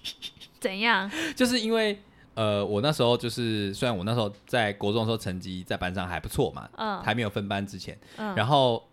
[0.58, 1.10] 怎样？
[1.36, 2.02] 就是因为
[2.34, 8.88] 呃，我那时候就是虽然我那时候在国中的时候成绩在班上还不错嘛，嗯还没有分班之前，嗯然后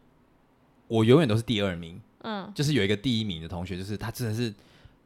[0.88, 4.54] 我永远都是第二名，嗯，就是有一个第一名的同学，就是他真的是，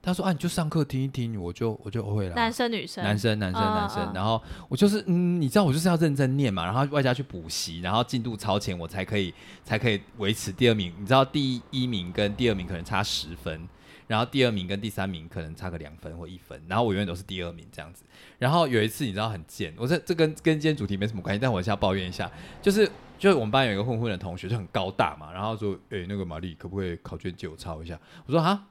[0.01, 2.36] 他说啊，你就上课听一听，我就我就会了。
[2.36, 9.34] 男生女生，男生，男生，嗯男生，嗯然后我就是，嗯，你知道我就是要认真念嘛，然后外加去补习，然后进度超前，我才可以
[9.64, 10.93] 才可以维持第二名。
[10.99, 13.68] 你知道第一名跟第二名可能差十分，
[14.12, 18.03] 然后第二名跟第三名可能差个两分或一分，然后我永远都是第二名这样子。
[18.38, 22.30] 然后有一次你知道很贱，我这这跟跟今天主题没什么关系，但我还是要抱怨一下，
[22.62, 22.86] 就是
[23.18, 27.97] 就是我们班有一个混混的同学就很高大嘛，然后说，诶，那个玛丽可不可以考卷借我抄一下？
[28.26, 28.68] 我说啊。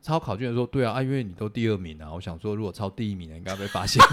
[0.00, 4.04] 抄考卷的时候，对啊，啊，因为你都第二名啊，我想说，如果抄第一名的，应该被发现。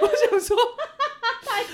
[0.00, 0.56] 我想说，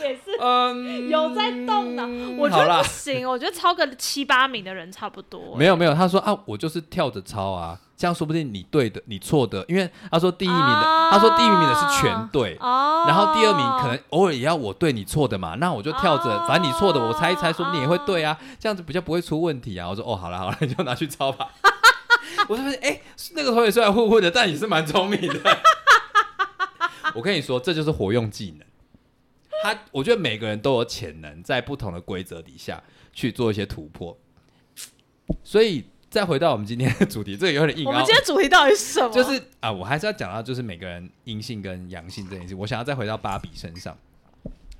[0.06, 2.06] 也是嗯， 有在动的。
[2.38, 5.56] 我觉得不行，我觉得超个七八名的人差不多。
[5.56, 12.56] 没有没有，他说啊，我就是跳着抄啊，这样说不定你对的，你错的，因为他说第一名的，哦他说第一名的是全对。
[12.60, 19.88] 哦，然后第二名可能偶尔也要我对你错的嘛，那我就跳着，哦反正你错的我猜一猜，说不定也会对啊，这样子比较不会出问题啊。
[19.88, 21.48] 我说哦，好了好了，你 就拿去抄吧。
[22.48, 23.00] 我就发现，哎、
[23.34, 25.58] 那个同学虽然混混的，但也是蛮聪明的。
[27.14, 28.66] 我跟你说，这就是活用技能。
[29.74, 34.16] 他，我觉得每个人都有潜能，在不同的规则底下去做一些突破。
[35.42, 38.14] 所以，再回到我们今天的主题，这个有点硬凹我们今。
[38.14, 39.12] 天主题到底是什么？
[39.12, 42.54] 就是啊，我还是要讲到就是每个人阴性跟阳性这件事。
[42.54, 43.96] 我想要再回到芭比身上，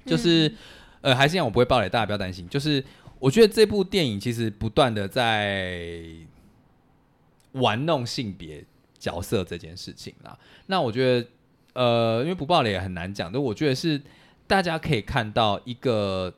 [0.04, 0.52] 就是、
[1.00, 2.48] 呃，还是一样，我不会爆雷，大家不要担心。
[2.48, 2.82] 就是
[3.18, 6.00] 我觉得这部电影其实不断的在
[7.52, 8.64] 玩弄性别
[8.98, 10.38] 角色这件事情啦。
[10.66, 11.28] 那我觉得
[11.74, 14.00] 呃，因为不爆雷也很难讲，但我觉得是
[14.46, 16.32] 大家可以看到一个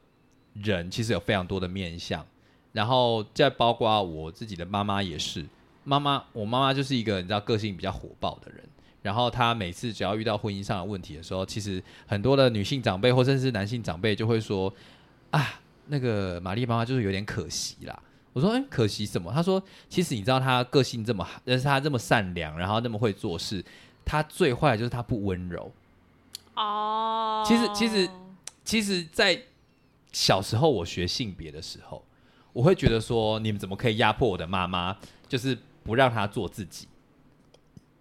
[0.54, 2.26] 人其实有非常多的面相，
[2.72, 5.46] 然后再包括我自己的妈妈也是。
[5.84, 8.62] 妈妈，我妈妈就是一个你知道个性比较火爆的人，
[9.00, 14.72] 然后她每次只要遇到婚姻上的问题的时候，其实很多的女性长辈或甚至是男性长辈就会说
[15.30, 18.02] 啊，那个玛丽妈妈就是有点可惜啦。
[18.34, 19.32] 我说，哎、可惜什么？
[19.32, 23.64] 她说，其实你知道她个性这么好，但是她这么善良，然后那么会做事，
[24.04, 25.72] 她最坏的就是她不温柔。
[26.58, 28.10] 哦，其实其实
[28.64, 29.40] 其实，在
[30.12, 32.04] 小时候我学性别的时候，
[32.52, 34.98] 我会觉得说，你们怎么可以压迫我的妈妈？
[35.28, 36.88] 就是不让她做自己？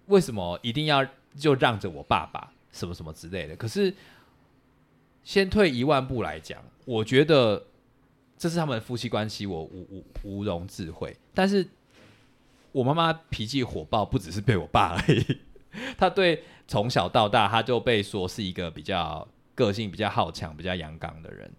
[0.07, 1.05] 为什么一定要
[1.37, 3.55] 就让着我爸爸什么什么之类的？
[3.55, 3.93] 可是，
[5.23, 7.67] 先退一万步来讲，我觉得
[8.37, 11.15] 这是他们的夫妻关系，我无无无容置喙。
[11.33, 11.67] 但是
[12.71, 15.39] 我妈妈脾气火爆，不只是被我爸而已，
[15.97, 21.51] 他对从小到大，他就被说是一个比较个性比较好强、比较阳刚的人。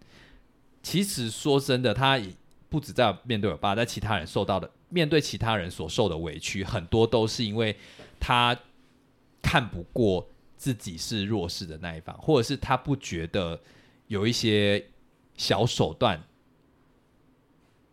[0.83, 2.21] 其实说真的，他
[2.69, 7.77] 不止在面对我爸，在其他人受到的面对其他人所受的委屈，很多都是因为
[8.21, 8.57] 他
[9.43, 13.61] 看不过自己是弱势的那一方，或者是他不觉得
[14.07, 14.87] 有一些
[15.37, 16.23] 小手段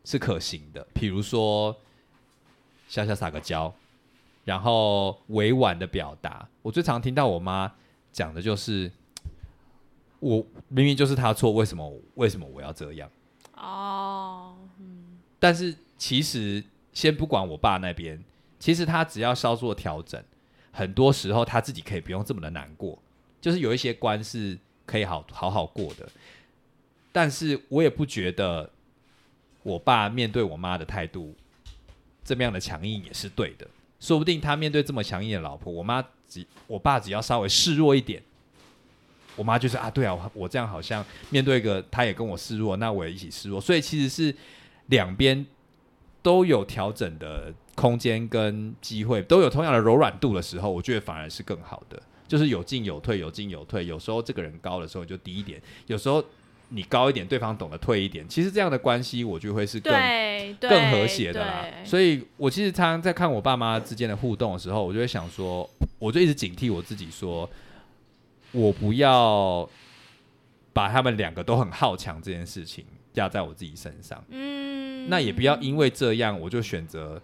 [0.04, 1.76] 是可行的，比如说
[2.88, 3.74] 小小撒个娇，
[4.46, 6.48] 然后委婉的表达。
[6.62, 7.74] 我最常听到我妈
[8.14, 8.90] 讲的就是，
[10.20, 10.38] 我
[10.70, 13.10] 明明就是她错，为什么为什么我要这样？
[13.58, 18.24] 哦，嗯但是其实先不管我爸那边，
[18.60, 20.24] 其实他只要稍作调整，
[20.72, 22.98] 很多时候他自己可以不用这么的难过，
[23.40, 26.08] 就是有一些关是可以好好好过的。
[27.12, 28.70] 但是我也不觉得
[29.64, 31.34] 我爸面对我妈的态度
[32.24, 33.68] 这么样的强硬也是对的，
[34.00, 38.22] 说不定他面对这么强硬的老婆，我妈只我爸只要稍微示弱一点。
[39.36, 44.34] 我妈就是啊，对啊，我我这样好像面对一个他也跟我示弱，那我也一起示弱，所以其实是
[44.86, 45.46] 两边
[46.22, 53.86] 都有调整的空间跟机会，都有同样的柔软度的时候，我觉得反而是更好的，就是有进有退，有进有退。
[53.86, 56.24] 有时候这个人高的时候就低一点，有时候
[56.76, 58.28] 你高一点，对方懂得退一点。
[58.28, 59.94] 其实这样的关系，我觉得会是更
[60.60, 61.66] 更和谐的啦。
[61.86, 65.68] 所以我其实常常在看我爸妈之间的互动的时候，我就会想说，
[65.98, 67.50] 我就一直警惕我自己说，
[68.52, 69.68] 我不要
[70.74, 74.22] 把他们两个都很好强这件事情压在我自己身上。
[74.30, 77.22] 嗯，那也不要因为这样，我就选择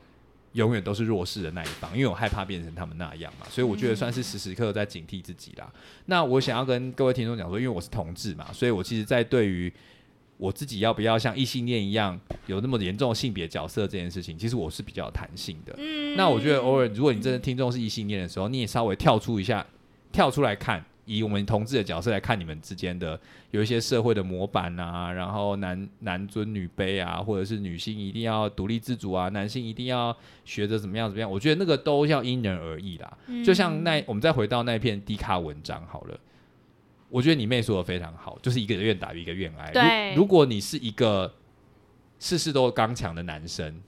[0.54, 3.46] 永远都是弱势的那一方，因为我害怕变成他们那样嘛。
[3.50, 5.72] 所以我觉得算是时时刻刻在警惕自己啦。
[6.06, 9.72] 那我想要跟各位听众讲说，因为我是同志嘛，所以我其实，在对于
[10.38, 15.76] 我自己要不要像异性恋一样有那么严重的性别角色这件事情，其实我是比较有弹性的。
[15.78, 19.66] 嗯，那我觉得偶尔，如果你真的听众是异性恋的时候，你也稍微跳出一下，
[20.12, 20.84] 跳出来看，
[21.18, 23.20] 以我们同志的角色来看你们之间的
[23.52, 33.18] 有一些社会的模板啊，然后男男尊女卑啊，或者是女性一定要独立自主啊，男性一定要学着怎么样怎么样，我觉得那个都要因人而异啦。
[33.28, 36.18] 嗯就像那我们再回到那篇低卡文章好了，
[37.10, 39.72] 我觉得你妹说的非常好，就是一个愿打一个愿挨。
[39.72, 41.34] 对如如果你是一个
[42.20, 43.82] 事事都刚强的男生，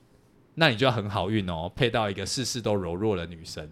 [0.56, 3.66] 那你就要很好运哦，配到一个事事都柔弱的女生。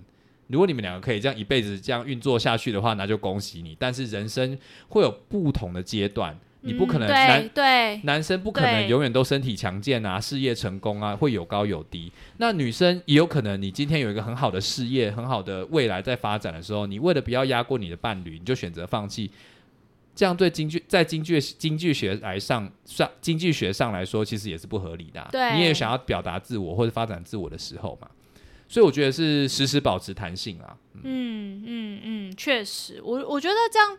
[0.52, 3.74] 如果你们两个可以这样一辈子这样运作下去的话，那就恭喜你。
[3.80, 4.56] 但是人生
[4.88, 12.12] 会有不同的阶段，你不可能嗯男对对男生不可能永远都身体强健啊，事业成功啊，会有高有低。
[12.36, 19.30] 那女生也有可能，你今天有一个很好的事业、很好的未来在发展的时候，你为了不要压过你的伴侣，你就选择放弃。
[20.14, 28.06] 这样对经济在经济经济学来上上经济学上来说，其实也是不合理的啊、对你也想要表达自我或者发展自我的时候嘛，
[28.72, 30.74] 所以我觉得是时时保持弹性啊。
[31.02, 33.98] 嗯嗯嗯，确实，我我觉得这样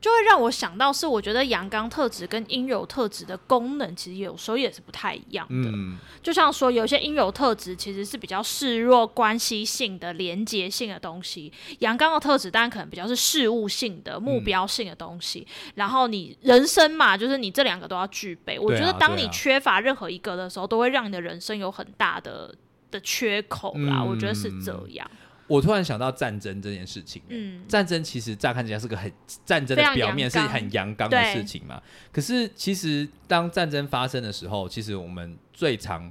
[0.00, 5.70] 就会让我想到是，我觉得阳刚特质跟阴柔特质的功能其实有时候也是不太一样的。
[5.70, 15.46] 嗯，就像说，有些阴柔特质其实是比较示弱、关系性的、连接性的东西；阳刚的特质当然可能比较是事物性的、目标性的东西。
[15.76, 18.58] 然后你人生嘛，就是你这两个都要具备。
[18.58, 22.52] 我觉得当你缺乏任何一个的时候，都会让你的人生有很大的
[22.92, 24.04] 的缺口啦。
[24.04, 25.10] 我觉得是这样。
[25.48, 29.12] 我突然想到战争这件事情，嗯，战争其实乍看起来是个很
[29.44, 36.10] 战争的表面是很阳刚的事情嘛，可是其实当战争发生的时候，其实我们最常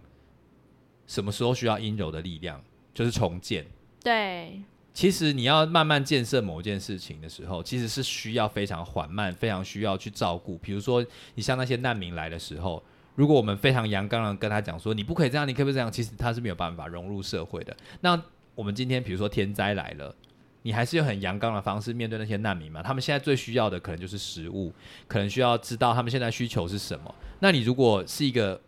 [1.07, 2.61] 什么时候需要阴柔的力量，
[2.93, 3.65] 就是重建。
[4.03, 4.61] 对，
[4.93, 10.57] 其实你要慢慢建设某件事情的时候，其实是需要非常缓慢，非常需要去照顾。
[10.59, 11.03] 比如说，
[11.34, 12.84] 你像那些难民来的时候，
[13.16, 15.91] 如果我们非常阳刚的跟他讲说，你不可以这样，你可不可以这样？
[15.91, 17.76] 其实他是没有办法融入社会的。
[18.01, 18.22] 那
[18.55, 20.16] 我们今天比如说天灾来了，
[20.64, 22.82] 你还是用很阳刚的方式面对那些难民嘛？
[22.82, 24.74] 他们现在最需要的可能就是食物，
[25.07, 27.14] 可能需要知道他们现在需求是什么。
[27.39, 28.59] 那你如果是一个，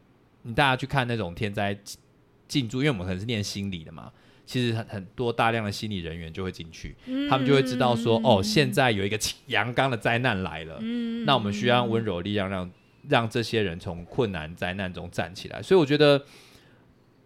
[0.41, 1.77] 你大家去看那种天灾
[2.47, 4.11] 进驻，因为我们可能是念心理的嘛，
[4.45, 6.95] 其实很很多大量的心理人员就会进去，
[7.29, 9.17] 他们就会知道说，哦，现在有一个
[9.47, 10.79] 阳刚的灾难来了，
[11.25, 12.69] 那我们需要温柔力量让
[13.09, 15.61] 让这些人从困难灾难中站起来。
[15.61, 16.23] 所以我觉得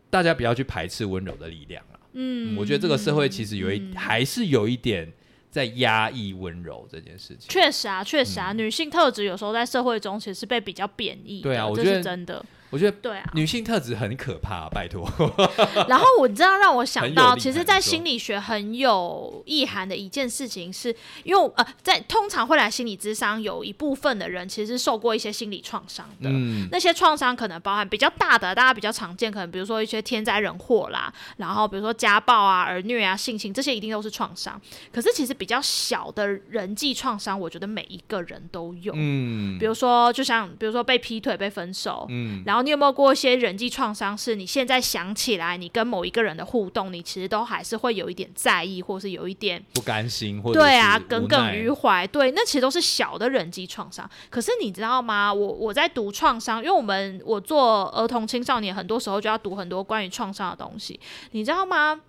[0.09, 1.99] 大家不要去排斥温柔的力量啊。
[2.13, 5.11] 嗯，我觉得这个社会其实有一还是有一点
[5.51, 7.47] 在压抑温柔这件事情。
[7.49, 11.41] 确实啊，确实啊，女性特质有时候在社会中其实是被比较贬义。
[11.41, 12.43] 对啊，我觉得真的。
[12.69, 15.09] 我觉得对啊，女性特质很可怕， 拜托。
[15.87, 20.93] 然后我知道让我想到，其实，在心理学很有意涵的一件事情，是
[21.23, 26.29] 因为呃，在通常会来心理咨商，有一部分的人其实是受过一些心理创伤的。
[26.29, 34.59] 嗯，那些创伤可能包含比较大的，大家比较常见，可能比如说一些天灾人祸啦，然后比如说家暴啊、儿虐啊、性侵，这些一定都是创伤。
[34.91, 38.91] 可是其实比较小的人际创伤，我觉得每一个人都有。
[38.93, 42.56] 嗯，比如说，就像比如说被劈腿、被分手，嗯，然后。
[42.61, 44.17] 你有没有过一些人际创伤？
[44.17, 52.05] 是你现在想起来，你跟某一个人的互动，你其实都还是会有一点在意，或是有一点不甘心，或者对啊，耿耿于怀。
[52.07, 54.09] 对，那其实都是小的人际创伤。
[54.29, 55.33] 可是你知道吗？
[55.33, 60.99] 我我在读创伤，因为我们我做儿童青少年，很多时候就要读很多关于创伤的东西。
[61.31, 62.01] 你知道吗？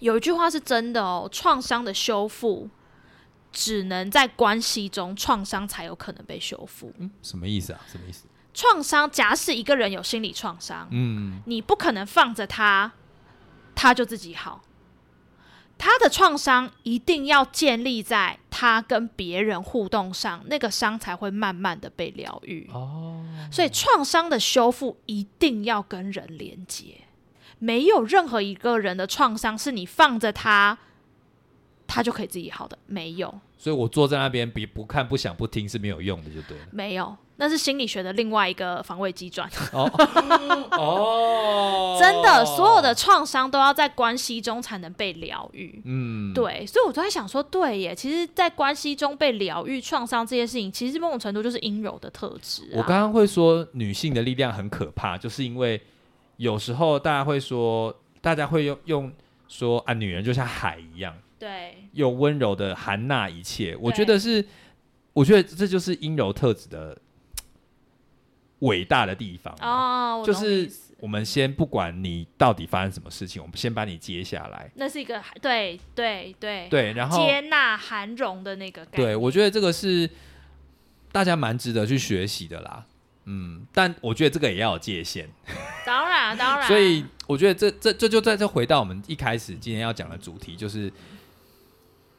[0.00, 2.68] 有一句话是真的哦，创伤的修复
[3.52, 6.92] 只能在关系中，创伤才有可能被修复。
[6.98, 7.80] 嗯，什么意思啊？
[7.90, 8.24] 什么意思？
[8.54, 12.92] 创伤，假使一个人有心理创伤，嗯，你不可能放着他，
[13.74, 14.62] 他就自己好。
[15.76, 22.70] 他的创伤一定要建立在他跟别人互动上，那个伤才会慢慢的被疗愈。
[22.72, 27.02] 哦，所以创伤的修复一定要跟人连接，
[27.58, 30.78] 没有任何一个人的创伤是你放着他，
[31.86, 33.32] 他就可以自己好的，没有。
[33.56, 36.64] 所以我坐在那边，比不看、不想、不听是没有用的，就对了。
[36.70, 37.16] 没有。
[37.36, 39.50] 那是心理学的另外一个防卫机转。
[39.72, 39.90] 哦，
[42.00, 45.82] 真的，所有的创伤都要在关系中才能被疗愈。
[45.84, 52.68] 嗯，对，所以我都在想说，对耶，其实，在关系中被疗愈创伤这些事情，其实某种程度就是阴柔的特质。
[52.72, 55.82] 我刚刚会说女性的力量很可怕，就是因为
[56.36, 59.12] 有时候大家会说，大家会用用
[59.48, 63.76] 说啊，女人就像海一样，对，又温柔的含纳一切。
[63.80, 64.44] 我觉得是，
[65.12, 66.98] 我觉得这就是阴柔特质的。
[68.60, 74.70] 伟大的地方哦，就是我们先不管你到底发生什么事情，我们先把你接下来。
[74.76, 78.86] 那是一个对对对对，然后接纳含容的那个。
[78.86, 80.08] 对，我觉得这个是
[81.12, 82.86] 大家蛮值得去学习的啦。
[83.26, 85.28] 嗯，但我觉得这个也要有界限。
[85.84, 86.64] 当然，当然。
[86.68, 90.90] 所以我觉得这这这就在这回到我们一开始今天要讲的主题，就是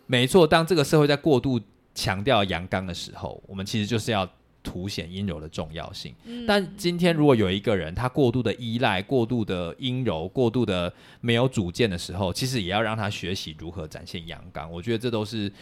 [0.07, 0.45] 没错。
[0.47, 1.59] 当这个社会在过度
[1.93, 4.29] 强调阳刚的时候，我们其实就是要。
[4.67, 6.15] 凸显阴柔的重要性，
[6.47, 10.91] 但今天如果有一个人他过度的依赖、过度的阴柔、过度的
[11.21, 14.71] 没有主见的时候，其实也要让他学习如何展现阳刚。
[14.71, 15.53] 我觉得这都是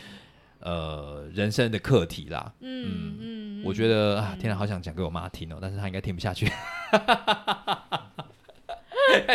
[0.59, 2.53] 呃人生的课题啦。
[2.61, 6.45] 嗯嗯，我觉得啊，天哪，好想讲给我妈听哦，但是她应该听不下去。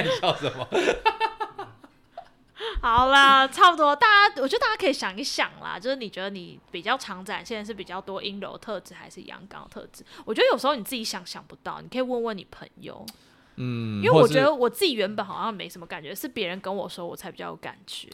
[0.02, 0.66] 你笑什么？
[2.82, 10.04] 好啦，差不多，大家，我觉得大家可以想一想啦，就是你觉得你比较常展现的是比较多阴柔特质，还是阳刚特质？
[10.24, 13.06] 我觉得有时候你自己想想不到，你可以问问你朋友，
[13.56, 18.08] 嗯，因为我觉得我自己原本好像没什么感觉，是别人跟我说我才比较有感觉。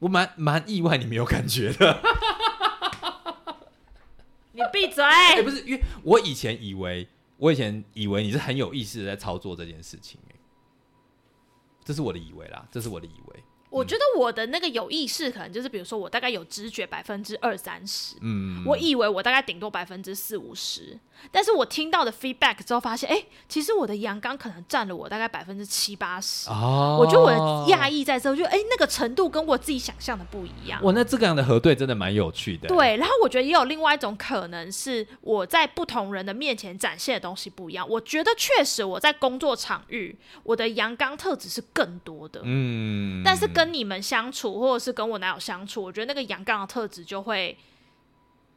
[0.00, 2.02] 我蛮蛮意外，你没有感觉的。
[4.52, 5.04] 你闭嘴！
[5.04, 7.06] 哎，不是，因为我以前以为，
[7.36, 10.34] 我以前以为你是很有意识的在操作这件事情，哎，
[11.84, 13.44] 这是我的以为啦，这是我的以为。
[13.70, 20.98] 我觉得我的那个有意识，可能就是比如说我大概有知觉百分之二三十，嗯，我以为我大概顶多百分之四五十，
[21.30, 26.48] 但是我听到的 feedback 之后发现，哎、其实我的阳刚可能占了我大概百分之七八十。
[26.48, 27.36] 哦，我觉得我的
[27.72, 30.82] 讶异在这，我觉得哎、那个程度跟我自己想象的不一样。
[30.84, 37.86] 哇，那这个样的核对真的蛮有趣的。，对，然后我觉得也有另外一种可能是我在不同人的面前展现的东西不一样。
[37.88, 42.40] 我觉得确实我在工作场域，我的阳刚特质是更多的。
[42.44, 47.56] 嗯，但是跟你们相处，或者是跟我男友相处，我觉得那个阳刚的特质就会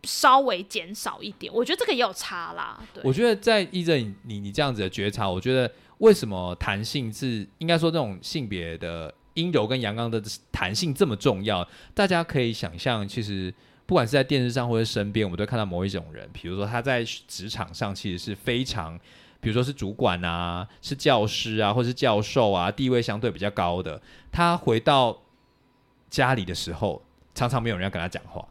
[0.04, 1.52] 稍微减少一点。
[1.54, 2.80] 我觉得这个也有差啦。
[2.94, 10.22] 对，我觉得在依着你你这样子的觉察，我觉得为什么弹性是应该说这种性别的阴柔跟阳刚的
[10.52, 11.68] 弹性这么重要？
[11.94, 13.54] 大家可以想象，其实
[13.86, 19.00] 不管是在电视上或者身边，我们都看到某一种人，比如说他在职场上其实是非常，
[19.42, 25.18] 比如说是主管啊，是教师啊，或是教授啊，地位相对比较高的，他回到
[26.10, 27.02] 家里的时候，
[27.34, 28.46] 常常没有人要跟他讲话。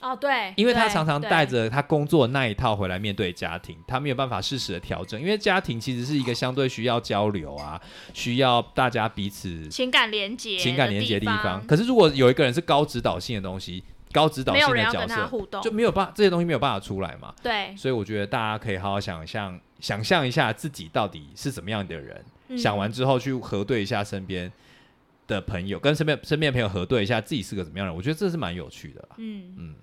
[0.00, 7.80] 哦，对，因为他常常带着他工作那一套回来面对家庭，他没有办法适时的调整，因为家庭其实是一个相对需要交流啊，
[8.12, 17.32] 需要大家彼此情感连接、情感连接的地方方。，可是如果有一个人是高指导性的东西，高指导没性的角色，互动就，没有办法这些东西没有办法出来嘛。
[17.40, 22.56] 对，所以我觉得大家可以好好想象，想象一下自己到底是怎么样的人，嗯。
[22.56, 24.50] 想完之后去核对一下身边
[25.26, 29.08] 的朋友，跟身边身边的朋友核对一下自己是个怎么样的人，我觉得这是蛮有趣的啦。
[29.18, 29.74] 嗯，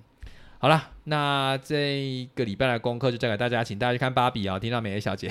[0.57, 5.29] 好了，那这一个礼拜的功课就交给大家，请大家去看芭比啊，听到美小姐？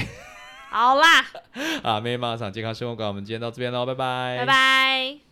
[0.71, 1.25] 好啦，
[1.83, 5.28] 啊，美妈上健康生活馆，我们今天到这边喽，拜拜，拜拜。